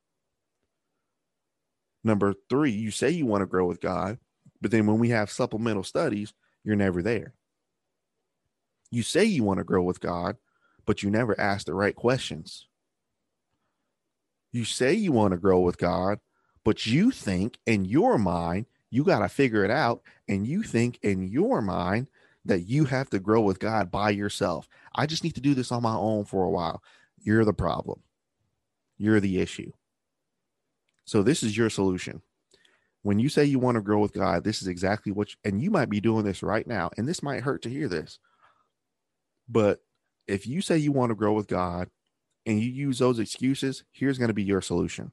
[2.05, 4.19] Number three, you say you want to grow with God,
[4.61, 6.33] but then when we have supplemental studies,
[6.63, 7.35] you're never there.
[8.91, 10.37] You say you want to grow with God,
[10.87, 12.67] but you never ask the right questions.
[14.53, 16.19] You say you want to grow with God,
[16.65, 20.03] but you think in your mind, you got to figure it out.
[20.29, 22.09] And you think in your mind
[22.45, 24.69] that you have to grow with God by yourself.
[24.95, 26.83] I just need to do this on my own for a while.
[27.23, 28.01] You're the problem.
[28.99, 29.73] You're the issue.
[31.05, 32.23] So, this is your solution.
[33.03, 35.63] When you say you want to grow with God, this is exactly what, you, and
[35.63, 36.91] you might be doing this right now.
[36.97, 38.19] And this might hurt to hear this.
[39.51, 39.81] But
[40.29, 41.89] if you say you want to grow with God
[42.47, 45.13] and you use those excuses, here's going to be your solution.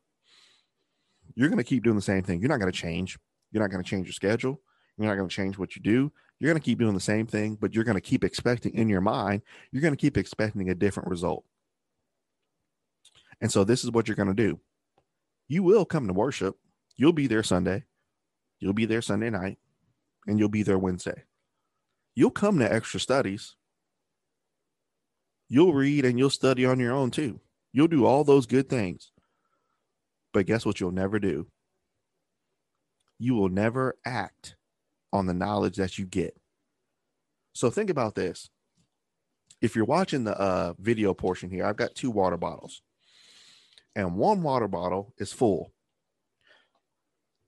[1.35, 2.39] You're going to keep doing the same thing.
[2.39, 3.17] You're not going to change.
[3.51, 4.61] You're not going to change your schedule.
[4.97, 6.11] You're not going to change what you do.
[6.39, 8.89] You're going to keep doing the same thing, but you're going to keep expecting in
[8.89, 11.43] your mind, you're going to keep expecting a different result.
[13.41, 14.59] And so this is what you're going to do.
[15.47, 16.57] You will come to worship.
[16.95, 17.85] You'll be there Sunday.
[18.59, 19.57] You'll be there Sunday night,
[20.27, 21.23] and you'll be there Wednesday.
[22.15, 23.55] You'll come to extra studies.
[25.49, 27.39] You'll read and you'll study on your own too.
[27.71, 29.11] You'll do all those good things.
[30.33, 31.47] But guess what you'll never do?
[33.17, 34.55] You will never act
[35.11, 36.37] on the knowledge that you get.
[37.53, 38.49] So think about this.
[39.61, 42.83] If you're watching the uh, video portion here, I've got two water bottles,
[43.95, 45.73] and one water bottle is full.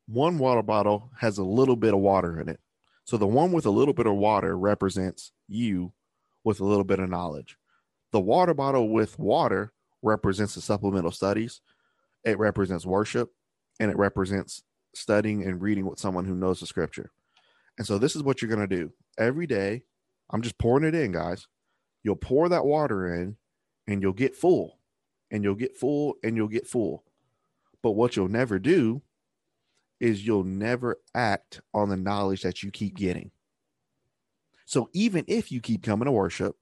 [0.08, 2.60] One water bottle has a little bit of water in it.
[3.04, 5.94] So the one with a little bit of water represents you
[6.44, 7.59] with a little bit of knowledge.
[8.12, 11.62] The water bottle with water represents the supplemental studies,
[12.24, 13.32] it represents worship,
[13.80, 17.12] and it represents studying and reading with someone who knows the scripture.
[17.78, 19.84] And so this is what you're going to do every day.
[20.30, 21.48] I'm just pouring it in, guys.
[22.04, 23.38] You'll pour that water in
[23.88, 24.80] and you'll get full
[25.32, 27.04] and you'll get full and you'll get full.
[27.82, 29.02] But what you'll never do
[30.00, 33.32] is you'll never act on the knowledge that you keep getting.
[34.66, 36.56] So even if you keep coming to worship,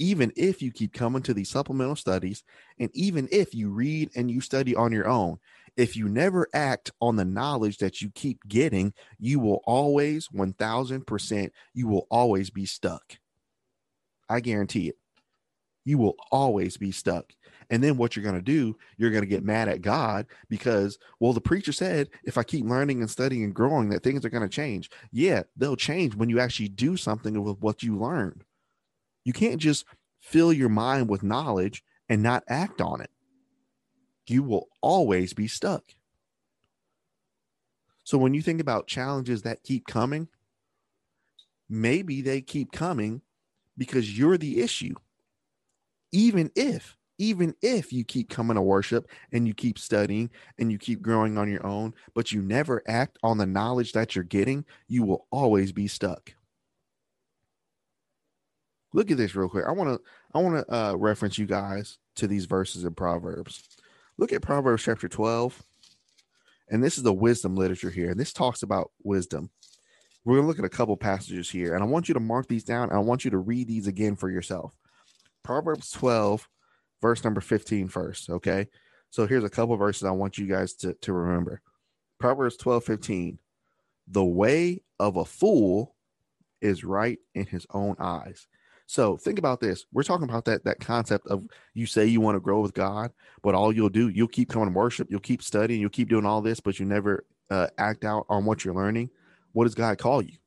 [0.00, 2.42] even if you keep coming to these supplemental studies,
[2.78, 5.38] and even if you read and you study on your own,
[5.76, 11.50] if you never act on the knowledge that you keep getting, you will always, 1000%,
[11.74, 13.18] you will always be stuck.
[14.28, 14.96] I guarantee it.
[15.84, 17.32] You will always be stuck.
[17.68, 20.98] And then what you're going to do, you're going to get mad at God because,
[21.20, 24.30] well, the preacher said, if I keep learning and studying and growing, that things are
[24.30, 24.90] going to change.
[25.12, 28.44] Yeah, they'll change when you actually do something with what you learned.
[29.24, 29.84] You can't just
[30.20, 33.10] fill your mind with knowledge and not act on it.
[34.26, 35.82] You will always be stuck.
[38.04, 40.28] So when you think about challenges that keep coming,
[41.68, 43.22] maybe they keep coming
[43.76, 44.94] because you're the issue.
[46.12, 50.78] Even if, even if you keep coming to worship and you keep studying and you
[50.78, 54.64] keep growing on your own, but you never act on the knowledge that you're getting,
[54.88, 56.34] you will always be stuck
[58.92, 59.64] look at this real quick.
[59.66, 60.00] I want to
[60.34, 63.62] I want to uh, reference you guys to these verses in Proverbs.
[64.18, 65.62] Look at Proverbs chapter 12.
[66.70, 68.10] And this is the wisdom literature here.
[68.10, 69.50] And this talks about wisdom.
[70.24, 71.74] We're going to look at a couple passages here.
[71.74, 72.92] And I want you to mark these down.
[72.92, 74.76] I want you to read these again for yourself.
[75.42, 76.48] Proverbs 12,
[77.00, 78.30] verse number 15 first.
[78.30, 78.68] Okay.
[79.10, 81.62] So here's a couple verses I want you guys to, to remember.
[82.18, 83.38] Proverbs 12, 15.
[84.06, 85.96] The way of a fool
[86.60, 88.46] is right in his own eyes,
[88.90, 89.86] so think about this.
[89.92, 93.12] We're talking about that that concept of you say you want to grow with God,
[93.40, 96.26] but all you'll do, you'll keep coming to worship, you'll keep studying, you'll keep doing
[96.26, 99.10] all this, but you never uh, act out on what you're learning.
[99.52, 100.38] What does God call you?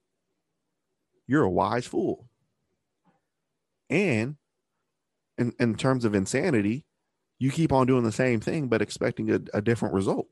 [1.25, 2.27] You're a wise fool.
[3.89, 4.35] And
[5.37, 6.83] in, in terms of insanity,
[7.39, 10.27] you keep on doing the same thing, but expecting a, a different result.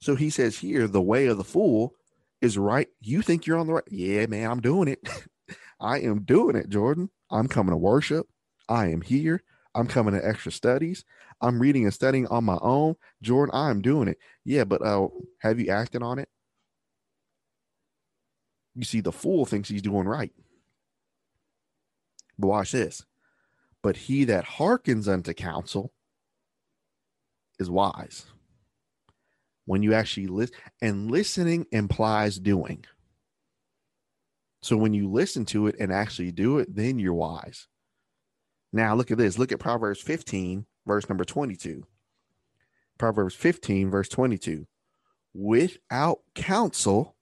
[0.00, 1.92] So he says here, the way of the fool
[2.40, 2.88] is right.
[3.02, 3.84] You think you're on the right.
[3.90, 5.06] Yeah, man, I'm doing it.
[5.80, 7.10] I am doing it, Jordan.
[7.30, 8.26] I'm coming to worship.
[8.68, 9.42] I am here.
[9.74, 11.04] I'm coming to extra studies.
[11.40, 12.96] I'm reading and studying on my own.
[13.22, 14.18] Jordan, I am doing it.
[14.44, 15.08] Yeah, but uh,
[15.40, 16.28] have you acted on it?
[18.74, 20.32] You see, the fool thinks he's doing right.
[22.38, 23.04] But watch this.
[23.82, 25.92] But he that hearkens unto counsel
[27.58, 28.26] is wise.
[29.66, 32.84] When you actually listen, and listening implies doing.
[34.66, 37.68] So when you listen to it and actually do it, then you're wise.
[38.72, 39.38] Now look at this.
[39.38, 41.86] Look at Proverbs 15, verse number 22.
[42.98, 44.66] Proverbs 15, verse 22.
[45.34, 47.14] Without counsel,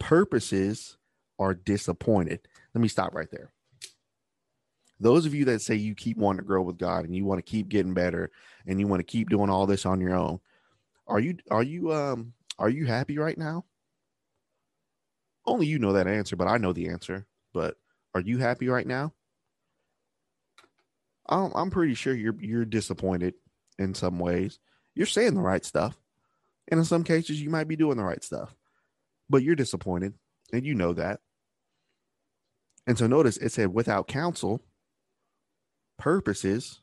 [0.00, 0.96] purposes
[1.38, 2.40] are disappointed.
[2.74, 3.52] Let me stop right there.
[4.98, 7.38] Those of you that say you keep wanting to grow with God and you want
[7.38, 8.32] to keep getting better
[8.66, 10.40] and you want to keep doing all this on your own,
[11.06, 13.64] are you are you um are you happy right now?
[15.46, 17.26] Only you know that answer, but I know the answer.
[17.52, 17.76] But
[18.14, 19.12] are you happy right now?
[21.28, 23.34] I'm, I'm pretty sure you're you're disappointed
[23.78, 24.58] in some ways.
[24.94, 25.96] You're saying the right stuff,
[26.68, 28.54] and in some cases, you might be doing the right stuff,
[29.28, 30.14] but you're disappointed,
[30.52, 31.20] and you know that.
[32.86, 34.62] And so, notice it said, "Without counsel,
[35.98, 36.80] purposes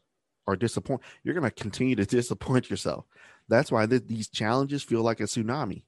[0.48, 1.02] are disappoint.
[1.24, 3.06] You're going to continue to disappoint yourself.
[3.48, 5.84] That's why th- these challenges feel like a tsunami,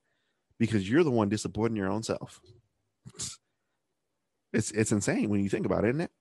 [0.57, 2.41] because you're the one disappointing your own self.
[4.53, 6.11] It's it's insane when you think about it, isn't it?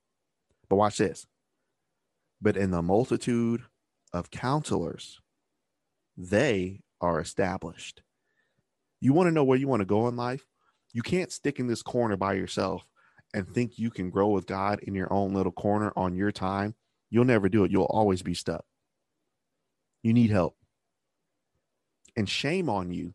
[0.68, 1.26] But watch this.
[2.40, 3.62] But in the multitude
[4.12, 5.20] of counselors,
[6.16, 8.02] they are established.
[9.00, 10.44] You want to know where you want to go in life?
[10.92, 12.86] You can't stick in this corner by yourself
[13.34, 16.74] and think you can grow with God in your own little corner on your time.
[17.10, 17.70] You'll never do it.
[17.70, 18.64] You'll always be stuck.
[20.02, 20.56] You need help.
[22.16, 23.14] And shame on you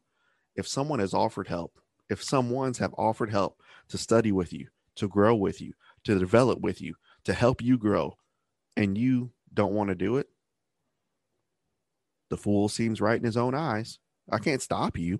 [0.55, 1.79] if someone has offered help,
[2.09, 6.59] if someone's have offered help to study with you, to grow with you, to develop
[6.59, 8.17] with you, to help you grow,
[8.75, 10.27] and you don't want to do it.
[12.29, 13.99] The fool seems right in his own eyes.
[14.31, 15.19] I can't stop you.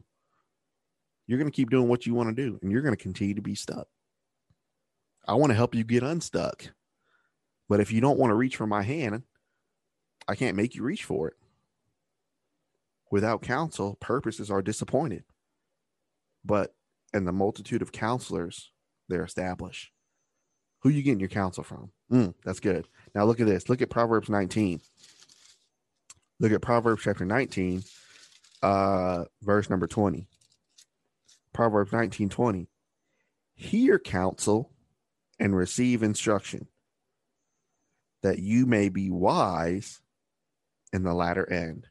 [1.28, 3.36] You're going to keep doing what you want to do, and you're going to continue
[3.36, 3.88] to be stuck.
[5.28, 6.72] I want to help you get unstuck.
[7.68, 9.24] But if you don't want to reach for my hand,
[10.28, 11.36] I can't make you reach for it.
[13.12, 15.24] Without counsel, purposes are disappointed.
[16.44, 16.74] But
[17.14, 18.72] in the multitude of counselors,
[19.08, 19.92] they're established.
[20.82, 21.92] Who you getting your counsel from?
[22.12, 22.88] Mm, that's good.
[23.14, 23.70] Now look at this.
[23.70, 24.82] Look at Proverbs 19.
[26.40, 27.84] Look at Proverbs chapter 19,
[28.64, 30.28] uh, verse number 20.
[31.54, 32.68] Proverbs 19, 20.
[33.56, 34.72] Hear counsel
[35.38, 36.68] and receive instruction,
[38.24, 40.00] that you may be wise
[40.94, 41.88] in the latter end.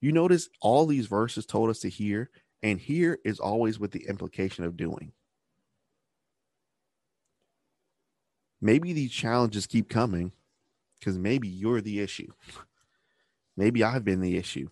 [0.00, 2.30] You notice all these verses told us to hear,
[2.62, 5.12] and hear is always with the implication of doing.
[8.60, 10.32] maybe these challenges keep coming
[10.98, 12.32] because maybe you're the issue.
[13.56, 14.68] maybe I've been the issue.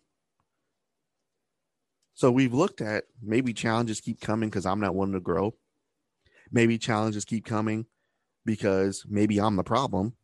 [2.15, 5.55] So we've looked at maybe challenges keep coming because I'm not wanting to grow.
[6.51, 7.87] Maybe challenges keep coming
[8.45, 10.15] because maybe I'm the problem.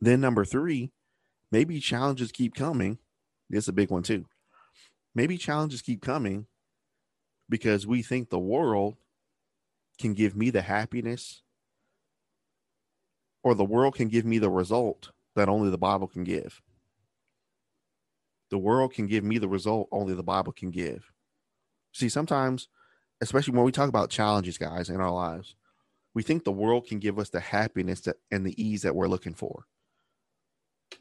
[0.00, 0.92] Then number three,
[1.52, 2.98] maybe challenges keep coming.
[3.50, 4.24] This is a big one too.
[5.14, 6.46] Maybe challenges keep coming
[7.48, 8.96] because we think the world
[9.98, 11.42] can give me the happiness
[13.42, 16.60] or the world can give me the result that only the Bible can give.
[18.50, 21.12] The world can give me the result only the Bible can give.
[21.92, 22.68] See, sometimes,
[23.20, 25.54] especially when we talk about challenges, guys, in our lives,
[26.14, 29.08] we think the world can give us the happiness that, and the ease that we're
[29.08, 29.64] looking for.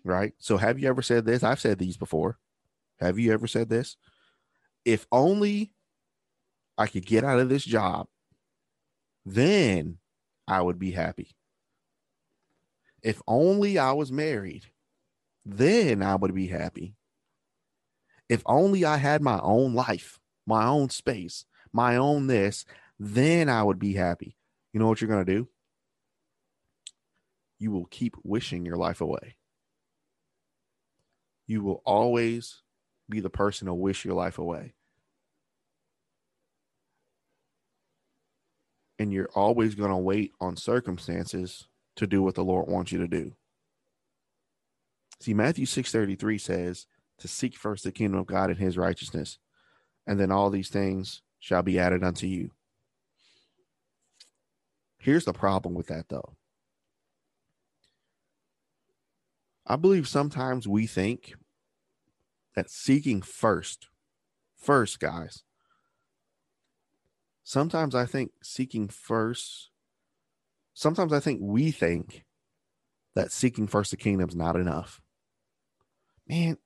[0.03, 0.33] Right?
[0.37, 1.43] So, have you ever said this?
[1.43, 2.39] I've said these before.
[2.99, 3.97] Have you ever said this?
[4.83, 5.71] If only
[6.77, 8.07] I could get out of this job,
[9.25, 9.97] then
[10.47, 11.35] I would be happy.
[13.01, 14.65] If only I was married,
[15.45, 16.95] then I would be happy.
[18.27, 22.65] If only I had my own life, my own space, my own this,
[22.99, 24.35] then I would be happy.
[24.73, 25.47] You know what you're going to do?
[27.59, 29.35] You will keep wishing your life away.
[31.47, 32.63] You will always
[33.07, 34.73] be the person to wish your life away.
[38.97, 42.99] And you're always going to wait on circumstances to do what the Lord wants you
[42.99, 43.33] to do.
[45.19, 49.37] See, Matthew 6:33 says to seek first the kingdom of God and his righteousness,
[50.05, 52.51] and then all these things shall be added unto you.
[54.97, 56.35] Here's the problem with that though.
[59.65, 61.33] I believe sometimes we think
[62.55, 63.87] that seeking first,
[64.55, 65.43] first, guys,
[67.45, 69.69] sometimes I think seeking first
[70.73, 72.25] sometimes I think we think
[73.13, 74.99] that seeking first the kingdom is not enough.
[76.27, 76.57] Man,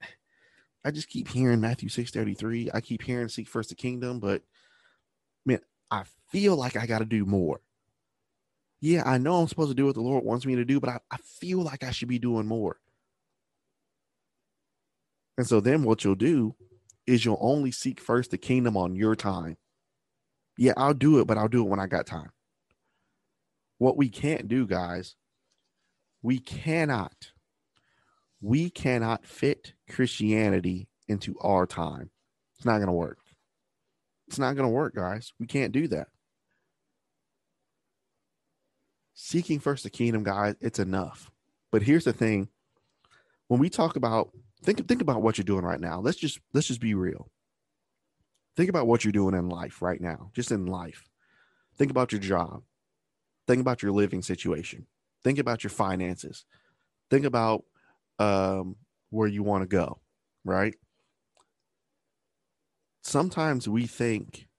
[0.83, 2.69] I just keep hearing Matthew 6:33.
[2.73, 4.41] I keep hearing seek first the kingdom, but
[5.45, 5.59] man,
[5.91, 7.59] I feel like I got to do more.
[8.79, 10.89] Yeah, I know I'm supposed to do what the Lord wants me to do, but
[10.89, 12.79] I, I feel like I should be doing more.
[15.37, 16.55] And so then what you'll do
[17.05, 19.57] is you'll only seek first the kingdom on your time.
[20.59, 22.31] Yeah, I'll do it, but I'll do it when I got time.
[23.77, 25.15] What we can't do, guys,
[26.21, 27.31] we cannot,
[28.41, 32.09] we cannot fit Christianity into our time.
[32.57, 33.19] It's not going to work.
[34.27, 35.31] It's not going to work, guys.
[35.39, 36.07] We can't do that.
[39.13, 41.31] Seeking first the kingdom, guys, it's enough.
[41.71, 42.49] But here's the thing.
[43.47, 44.31] When we talk about
[44.61, 46.01] think think about what you're doing right now.
[46.01, 47.31] Let's just let's just be real.
[48.59, 51.07] Think about what you're doing in life right now, just in life.
[51.77, 52.63] Think about your job.
[53.47, 54.85] Think about your living situation.
[55.23, 56.43] Think about your finances.
[57.09, 57.63] Think about
[58.19, 58.75] um,
[59.11, 60.01] where you want to go,
[60.43, 60.75] right?
[63.01, 64.49] Sometimes we think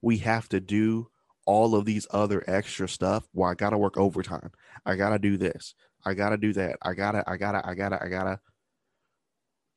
[0.00, 1.10] we have to do
[1.44, 3.28] all of these other extra stuff.
[3.34, 4.52] Well, I got to work overtime.
[4.86, 5.74] I got to do this.
[6.02, 6.78] I got to do that.
[6.80, 8.40] I got to, I got to, I got to, I got to.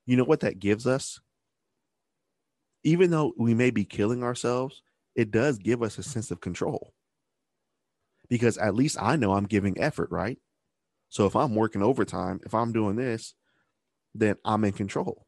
[0.05, 1.19] You know what that gives us?
[2.83, 4.81] Even though we may be killing ourselves,
[5.15, 6.93] it does give us a sense of control.
[8.29, 10.39] Because at least I know I'm giving effort, right?
[11.09, 13.35] So if I'm working overtime, if I'm doing this,
[14.15, 15.25] then I'm in control.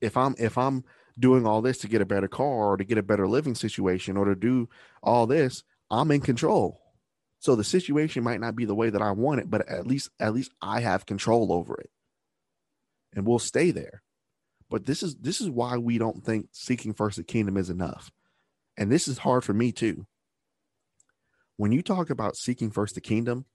[0.00, 0.84] If I'm if I'm
[1.18, 4.16] doing all this to get a better car or to get a better living situation
[4.16, 4.68] or to do
[5.02, 6.80] all this, I'm in control.
[7.40, 10.10] So the situation might not be the way that I want it, but at least
[10.20, 11.90] at least I have control over it.
[13.14, 14.02] And we'll stay there.
[14.70, 18.10] But this is this is why we don't think seeking first the kingdom is enough.
[18.76, 20.06] And this is hard for me too.
[21.56, 23.46] When you talk about seeking first the kingdom,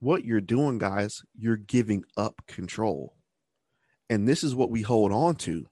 [0.00, 3.14] what you're doing, guys, you're giving up control.
[4.08, 5.66] And this is what we hold on to.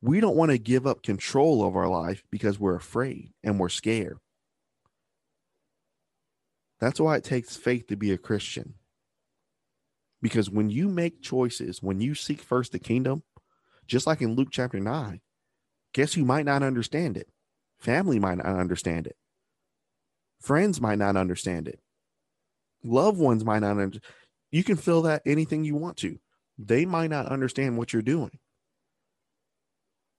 [0.00, 3.68] We don't want to give up control of our life because we're afraid and we're
[3.68, 4.18] scared.
[6.80, 8.74] That's why it takes faith to be a Christian.
[10.20, 13.22] Because when you make choices, when you seek first the kingdom,
[13.92, 15.20] just like in Luke chapter 9,
[15.92, 17.28] guess who might not understand it?
[17.78, 19.16] Family might not understand it.
[20.40, 21.78] Friends might not understand it.
[22.82, 24.02] Loved ones might not understand.
[24.50, 26.18] You can feel that anything you want to.
[26.58, 28.38] They might not understand what you're doing.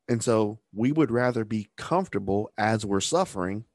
[0.07, 3.65] And so we would rather be comfortable as we're suffering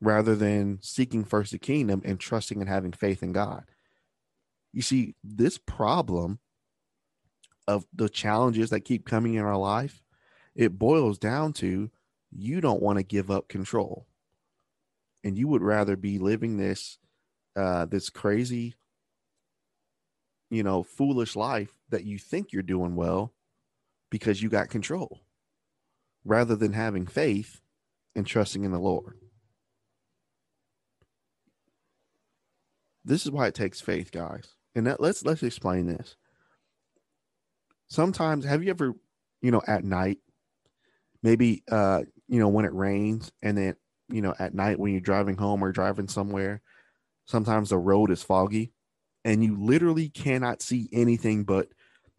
[0.00, 3.64] rather than seeking first the kingdom and trusting and having faith in God.
[4.72, 6.38] You see, this problem
[7.70, 10.02] of the challenges that keep coming in our life,
[10.54, 11.90] it boils down to
[12.30, 14.06] you don't want to give up control.
[15.22, 16.98] And you would rather be living this
[17.56, 18.74] uh this crazy
[20.50, 23.32] you know, foolish life that you think you're doing well
[24.10, 25.20] because you got control
[26.24, 27.60] rather than having faith
[28.16, 29.16] and trusting in the Lord.
[33.04, 34.56] This is why it takes faith, guys.
[34.74, 36.16] And that, let's let's explain this.
[37.90, 38.94] Sometimes, have you ever,
[39.42, 40.18] you know, at night,
[41.22, 43.76] maybe, uh, you know, when it rains, and then,
[44.08, 46.62] you know, at night when you're driving home or driving somewhere,
[47.26, 48.72] sometimes the road is foggy,
[49.24, 51.68] and you literally cannot see anything but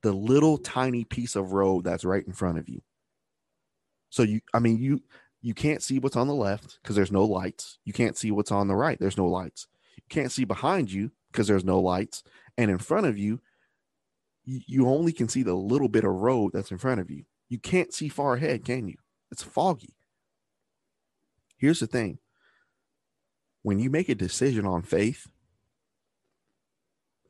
[0.03, 2.81] the little tiny piece of road that's right in front of you.
[4.09, 5.01] So you, I mean, you
[5.41, 7.79] you can't see what's on the left because there's no lights.
[7.85, 8.99] You can't see what's on the right.
[8.99, 9.67] There's no lights
[9.97, 12.23] You can't see behind you because there's no lights,
[12.57, 13.41] and in front of you,
[14.45, 17.25] you only can see the little bit of road that's in front of you.
[17.49, 18.95] You can't see far ahead, can you?
[19.31, 19.95] It's foggy.
[21.57, 22.19] Here's the thing
[23.61, 25.27] when you make a decision on faith,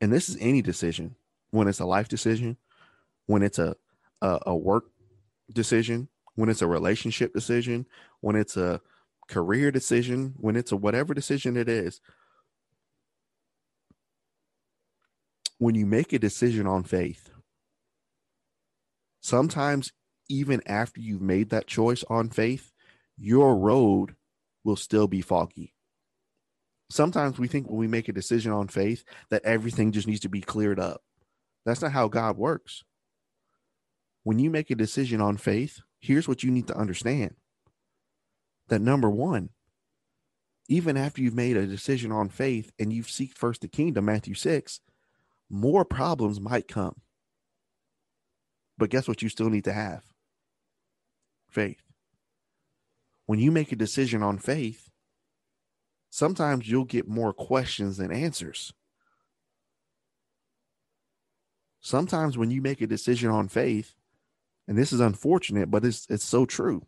[0.00, 1.16] and this is any decision,
[1.50, 2.56] when it's a life decision,
[3.26, 3.76] when it's a,
[4.22, 4.86] a, a work
[5.52, 7.86] decision, when it's a relationship decision,
[8.20, 8.80] when it's a
[9.28, 12.00] career decision, when it's a whatever decision it is,
[15.62, 17.30] when you make a decision on faith,
[19.20, 19.92] sometimes
[20.28, 22.72] even after you've made that choice on faith,
[23.16, 24.16] your road
[24.64, 25.72] will still be foggy.
[26.90, 30.28] Sometimes we think when we make a decision on faith that everything just needs to
[30.28, 31.00] be cleared up.
[31.64, 32.82] That's not how God works.
[34.24, 37.36] When you make a decision on faith, here's what you need to understand
[38.66, 39.50] that number one,
[40.68, 44.34] even after you've made a decision on faith and you've seeked first the kingdom, Matthew
[44.34, 44.80] 6,
[45.52, 46.96] more problems might come.
[48.78, 49.22] But guess what?
[49.22, 50.02] You still need to have
[51.48, 51.82] faith.
[53.26, 54.88] When you make a decision on faith,
[56.10, 58.72] sometimes you'll get more questions than answers.
[61.80, 63.94] Sometimes when you make a decision on faith,
[64.66, 66.86] and this is unfortunate, but it's it's so true.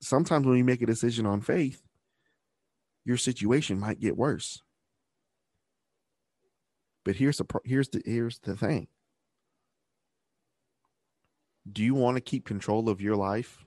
[0.00, 1.82] Sometimes when you make a decision on faith,
[3.04, 4.62] your situation might get worse.
[7.06, 8.88] But here's the here's the here's the thing.
[11.70, 13.64] Do you want to keep control of your life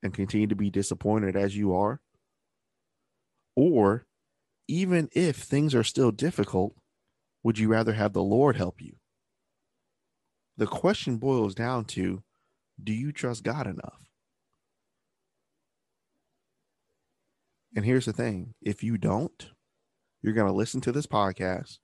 [0.00, 2.00] and continue to be disappointed as you are?
[3.56, 4.06] Or
[4.68, 6.76] even if things are still difficult,
[7.42, 8.94] would you rather have the Lord help you?
[10.56, 12.22] The question boils down to
[12.80, 14.08] Do you trust God enough?
[17.74, 19.50] And here's the thing if you don't,
[20.22, 21.78] you're going to listen to this podcast.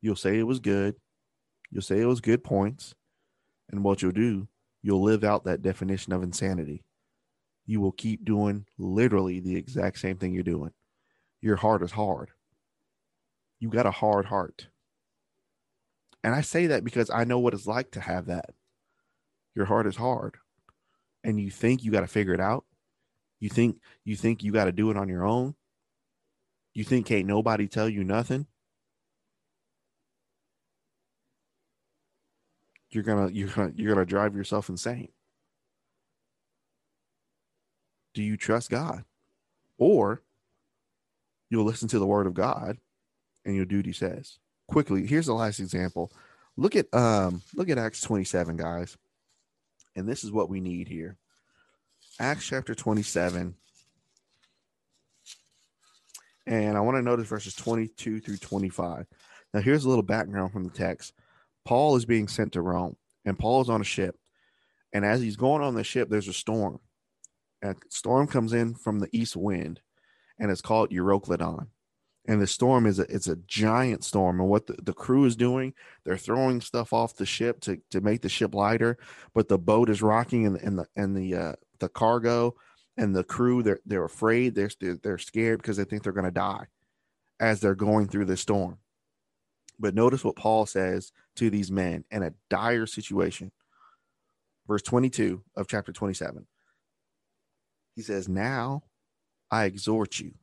[0.00, 0.96] You'll say it was good.
[1.70, 2.94] You'll say it was good points.
[3.70, 4.48] And what you'll do,
[4.82, 6.84] you'll live out that definition of insanity.
[7.66, 10.72] You will keep doing literally the exact same thing you're doing.
[11.42, 12.30] Your heart is hard.
[13.60, 14.68] You got a hard heart.
[16.24, 18.50] And I say that because I know what it's like to have that.
[19.54, 20.36] Your heart is hard.
[21.24, 22.64] And you think you got to figure it out.
[23.40, 25.54] You think you think you got to do it on your own.
[26.74, 28.46] You think can't nobody tell you nothing.
[32.90, 35.08] You're gonna you're gonna you're gonna drive yourself insane.
[38.14, 39.04] Do you trust God?
[39.78, 40.22] Or
[41.50, 42.78] you'll listen to the word of God
[43.44, 44.38] and you'll do what he says.
[44.66, 46.12] Quickly, here's the last example.
[46.56, 48.96] Look at um look at Acts 27, guys.
[49.96, 51.16] And this is what we need here.
[52.20, 53.54] Acts chapter 27.
[56.46, 59.06] And I want to notice verses 22 through 25.
[59.52, 61.12] Now, here's a little background from the text.
[61.68, 62.96] Paul is being sent to Rome,
[63.26, 64.16] and Paul is on a ship.
[64.94, 66.80] And as he's going on the ship, there's a storm.
[67.62, 69.82] A storm comes in from the east wind,
[70.38, 71.66] and it's called Euroclydon.
[72.26, 74.40] And the storm is a it's a giant storm.
[74.40, 75.74] And what the, the crew is doing,
[76.06, 78.96] they're throwing stuff off the ship to, to make the ship lighter,
[79.34, 82.54] but the boat is rocking and, and the and the uh, the cargo
[82.96, 84.70] and the crew they're they're afraid they're
[85.02, 86.64] they're scared because they think they're going to die
[87.40, 88.78] as they're going through the storm
[89.78, 93.52] but notice what paul says to these men in a dire situation.
[94.66, 96.46] Verse 22 of chapter 27
[97.94, 98.82] he says now
[99.50, 100.34] i exhort you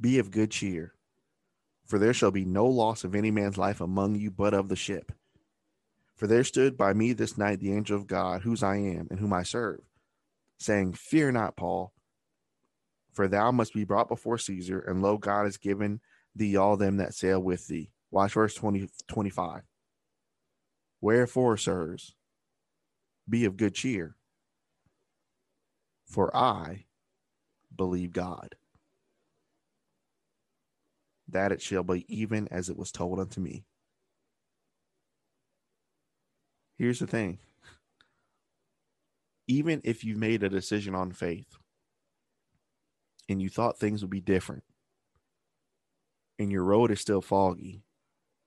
[0.00, 0.94] be of good cheer
[1.84, 4.76] for there shall be no loss of any man's life among you but of the
[4.76, 5.12] ship.
[6.16, 9.18] For there stood by me this night the angel of god whose i am and
[9.18, 9.80] whom i serve
[10.58, 11.92] saying, Fear not, Paul,
[13.12, 16.00] for thou must be brought before Caesar, and lo, God has given
[16.34, 17.90] thee all them that sail with thee.
[18.14, 19.62] Watch verse 20, 25.
[21.00, 22.14] Wherefore, sirs,
[23.28, 24.14] be of good cheer,
[26.06, 26.84] for I
[27.74, 28.54] believe God,
[31.26, 33.64] that it shall be even as it was told unto me.
[36.78, 37.40] Here's the thing
[39.48, 41.56] even if you made a decision on faith
[43.28, 44.62] and you thought things would be different
[46.38, 47.83] and your road is still foggy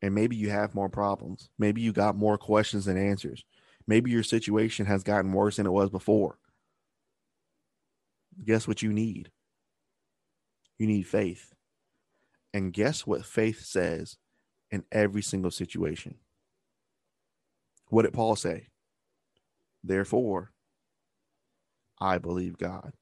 [0.01, 1.49] and maybe you have more problems.
[1.57, 3.43] Maybe you got more questions than answers.
[3.87, 6.37] Maybe your situation has gotten worse than it was before.
[8.43, 9.31] Guess what you need?
[10.77, 11.53] You need faith.
[12.53, 14.17] And guess what faith says
[14.69, 16.15] in every single situation?
[17.89, 18.67] What did paul say?
[19.83, 20.51] Therefore
[21.99, 22.93] I believe God.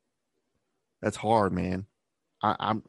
[1.01, 1.85] That's hard, man.
[2.41, 2.83] I, I'm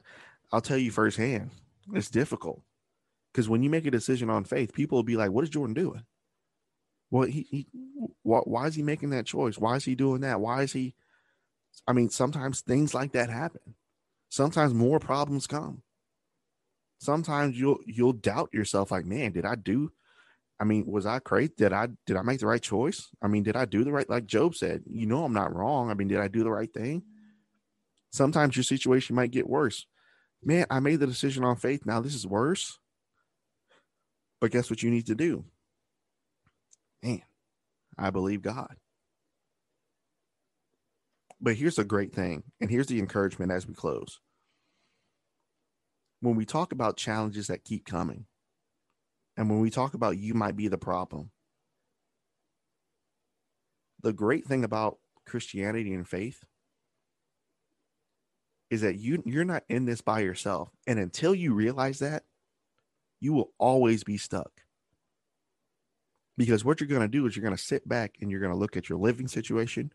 [0.53, 1.51] I'll tell you firsthand,
[1.93, 2.63] it's difficult.
[3.37, 5.75] Because when you make a decision on faith, people will be like, What is Jordan
[5.75, 6.07] doing?
[7.11, 7.67] Well, he, he
[8.23, 9.59] why, why is he making that choice?
[9.59, 10.41] Why is he doing that?
[10.41, 10.95] Why is he
[11.87, 13.75] I mean, sometimes things like that happen.
[14.31, 15.83] Sometimes more problems come.
[16.99, 19.93] Sometimes you'll you'll doubt yourself, like, man, did I do
[20.59, 21.53] I mean, was I crazy?
[21.59, 23.07] Did I did I make the right choice?
[23.21, 25.91] I mean, did I do the right like Job said, you know I'm not wrong.
[25.91, 27.03] I mean, did I do the right thing?
[28.13, 29.85] Sometimes your situation might get worse.
[30.43, 31.85] Man, I made the decision on faith.
[31.85, 32.79] Now this is worse.
[34.41, 35.45] But guess what you need to do?
[37.03, 37.23] Man,
[37.99, 38.77] I believe God.
[41.41, 44.21] But here's a great thing, and here's the encouragement as we close.
[46.21, 48.27] When we talk about challenges that keep coming,
[49.37, 51.31] and when we talk about you might be the problem,
[54.03, 56.45] the great thing about Christianity and faith
[58.71, 60.71] is that you you're not in this by yourself.
[60.87, 62.25] And until you realize that,
[63.21, 64.51] you will always be stuck.
[66.37, 68.53] Because what you're going to do is you're going to sit back and you're going
[68.53, 69.93] to look at your living situation,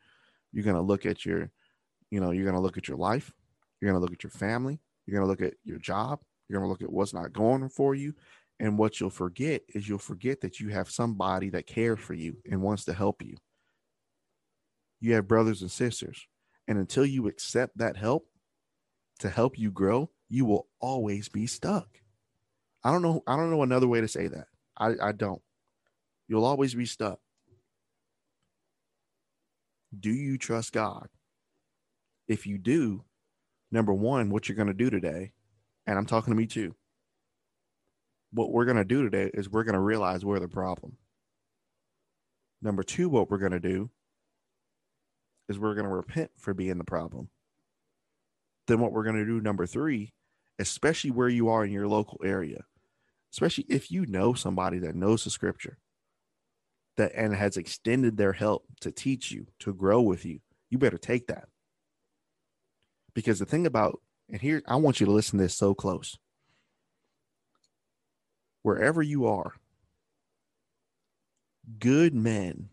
[0.52, 1.52] you're going to look at your
[2.10, 3.32] you know, you're going to look at your life,
[3.80, 6.60] you're going to look at your family, you're going to look at your job, you're
[6.60, 8.14] going to look at what's not going for you,
[8.60, 12.38] and what you'll forget is you'll forget that you have somebody that cares for you
[12.50, 13.38] and wants to help you.
[15.00, 16.28] You have brothers and sisters.
[16.68, 18.28] And until you accept that help
[19.20, 22.01] to help you grow, you will always be stuck.
[22.84, 23.24] I don't know.
[23.28, 24.48] I don't know another way to say that.
[24.78, 25.42] I, I don't.
[26.28, 27.20] You'll always be stuck.
[29.98, 31.10] Do you trust God?
[32.28, 33.04] If you do,
[33.72, 35.34] number one, what you're going to do today,
[35.86, 36.76] and I'm talking to me too,
[38.32, 40.98] what we're going to do today is we're going to realize we're the problem.
[42.62, 43.90] Number two, what we're going to do
[45.50, 47.30] is we're going to repent for being the problem.
[48.68, 50.14] Then what we're going to do, number three,
[50.60, 52.64] especially where you are in your local area,
[53.32, 55.78] especially if you know somebody that knows the scripture
[56.98, 60.98] that and has extended their help to teach you, to grow with you, you better
[60.98, 61.48] take that.
[63.14, 66.18] Because the thing about, and here, I want you to listen to this so close.
[68.62, 69.54] Wherever you are,
[71.80, 72.70] good men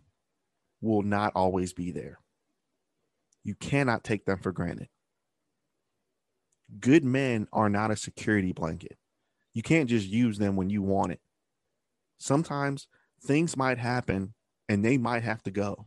[0.81, 2.19] will not always be there.
[3.45, 4.89] You cannot take them for granted.
[6.79, 8.99] Good men are not a security blanket.
[9.59, 11.21] You can't just use them when you want it.
[12.19, 12.87] Sometimes
[13.25, 14.33] things might happen
[14.69, 15.87] and they might have to go.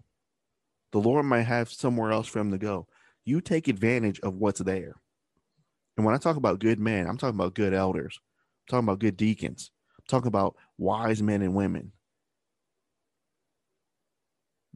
[0.91, 2.87] The Lord might have somewhere else for them to go.
[3.23, 4.95] You take advantage of what's there.
[5.95, 8.19] And when I talk about good men, I'm talking about good elders.
[8.19, 9.71] I'm talking about good deacons.
[9.97, 11.93] I'm talking about wise men and women.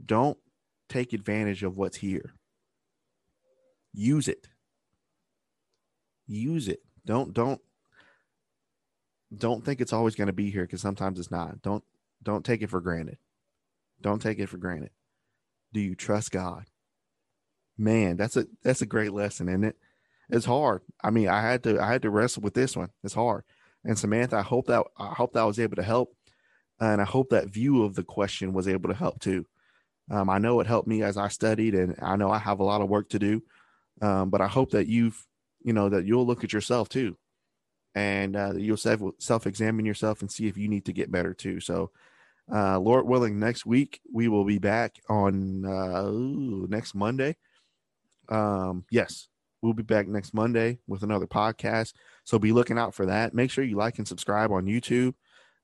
[0.05, 0.37] Don't
[0.87, 2.33] take advantage of what's here.
[3.93, 4.47] Use it.
[6.27, 6.79] Use it.
[7.05, 7.59] Don't don't
[9.35, 11.61] don't think it's always going to be here because sometimes it's not.
[11.61, 11.83] Don't
[12.23, 13.17] don't take it for granted.
[14.01, 14.91] Don't take it for granted.
[15.73, 16.65] Do you trust God?
[17.77, 19.77] Man, that's a that's a great lesson, isn't it?
[20.29, 20.81] It's hard.
[21.03, 22.89] I mean, I had to I had to wrestle with this one.
[23.03, 23.43] It's hard.
[23.83, 26.15] And Samantha, I hope that I hope that I was able to help,
[26.79, 29.45] and I hope that view of the question was able to help too.
[30.09, 32.63] Um, I know it helped me as I studied, and I know I have a
[32.63, 33.43] lot of work to do.
[34.01, 35.25] Um, but I hope that you've,
[35.63, 37.17] you know, that you'll look at yourself too,
[37.95, 41.59] and uh, you'll self examine yourself and see if you need to get better too.
[41.61, 41.91] So,
[42.53, 46.11] uh, Lord willing, next week we will be back on uh,
[46.69, 47.37] next Monday.
[48.29, 49.29] Um, yes,
[49.61, 51.93] we'll be back next Monday with another podcast.
[52.25, 53.33] So be looking out for that.
[53.33, 55.15] Make sure you like and subscribe on YouTube.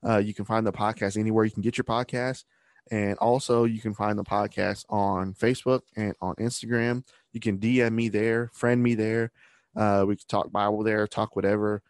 [0.04, 2.44] Uh, you can find the podcast anywhere you can get your podcast.
[2.90, 7.04] And also, you can find the podcast on Facebook and on Instagram.
[7.32, 9.30] You can DM me there, friend me there.
[9.76, 11.82] Uh, we can talk Bible there, talk whatever.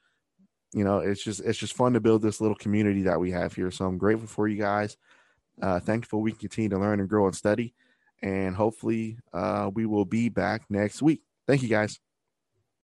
[0.73, 3.55] You know, it's just it's just fun to build this little community that we have
[3.55, 3.71] here.
[3.71, 4.97] So I'm grateful for you guys.
[5.61, 7.75] Uh, thankful we continue to learn and grow and study.
[8.23, 11.23] And hopefully, uh, we will be back next week.
[11.47, 11.99] Thank you, guys.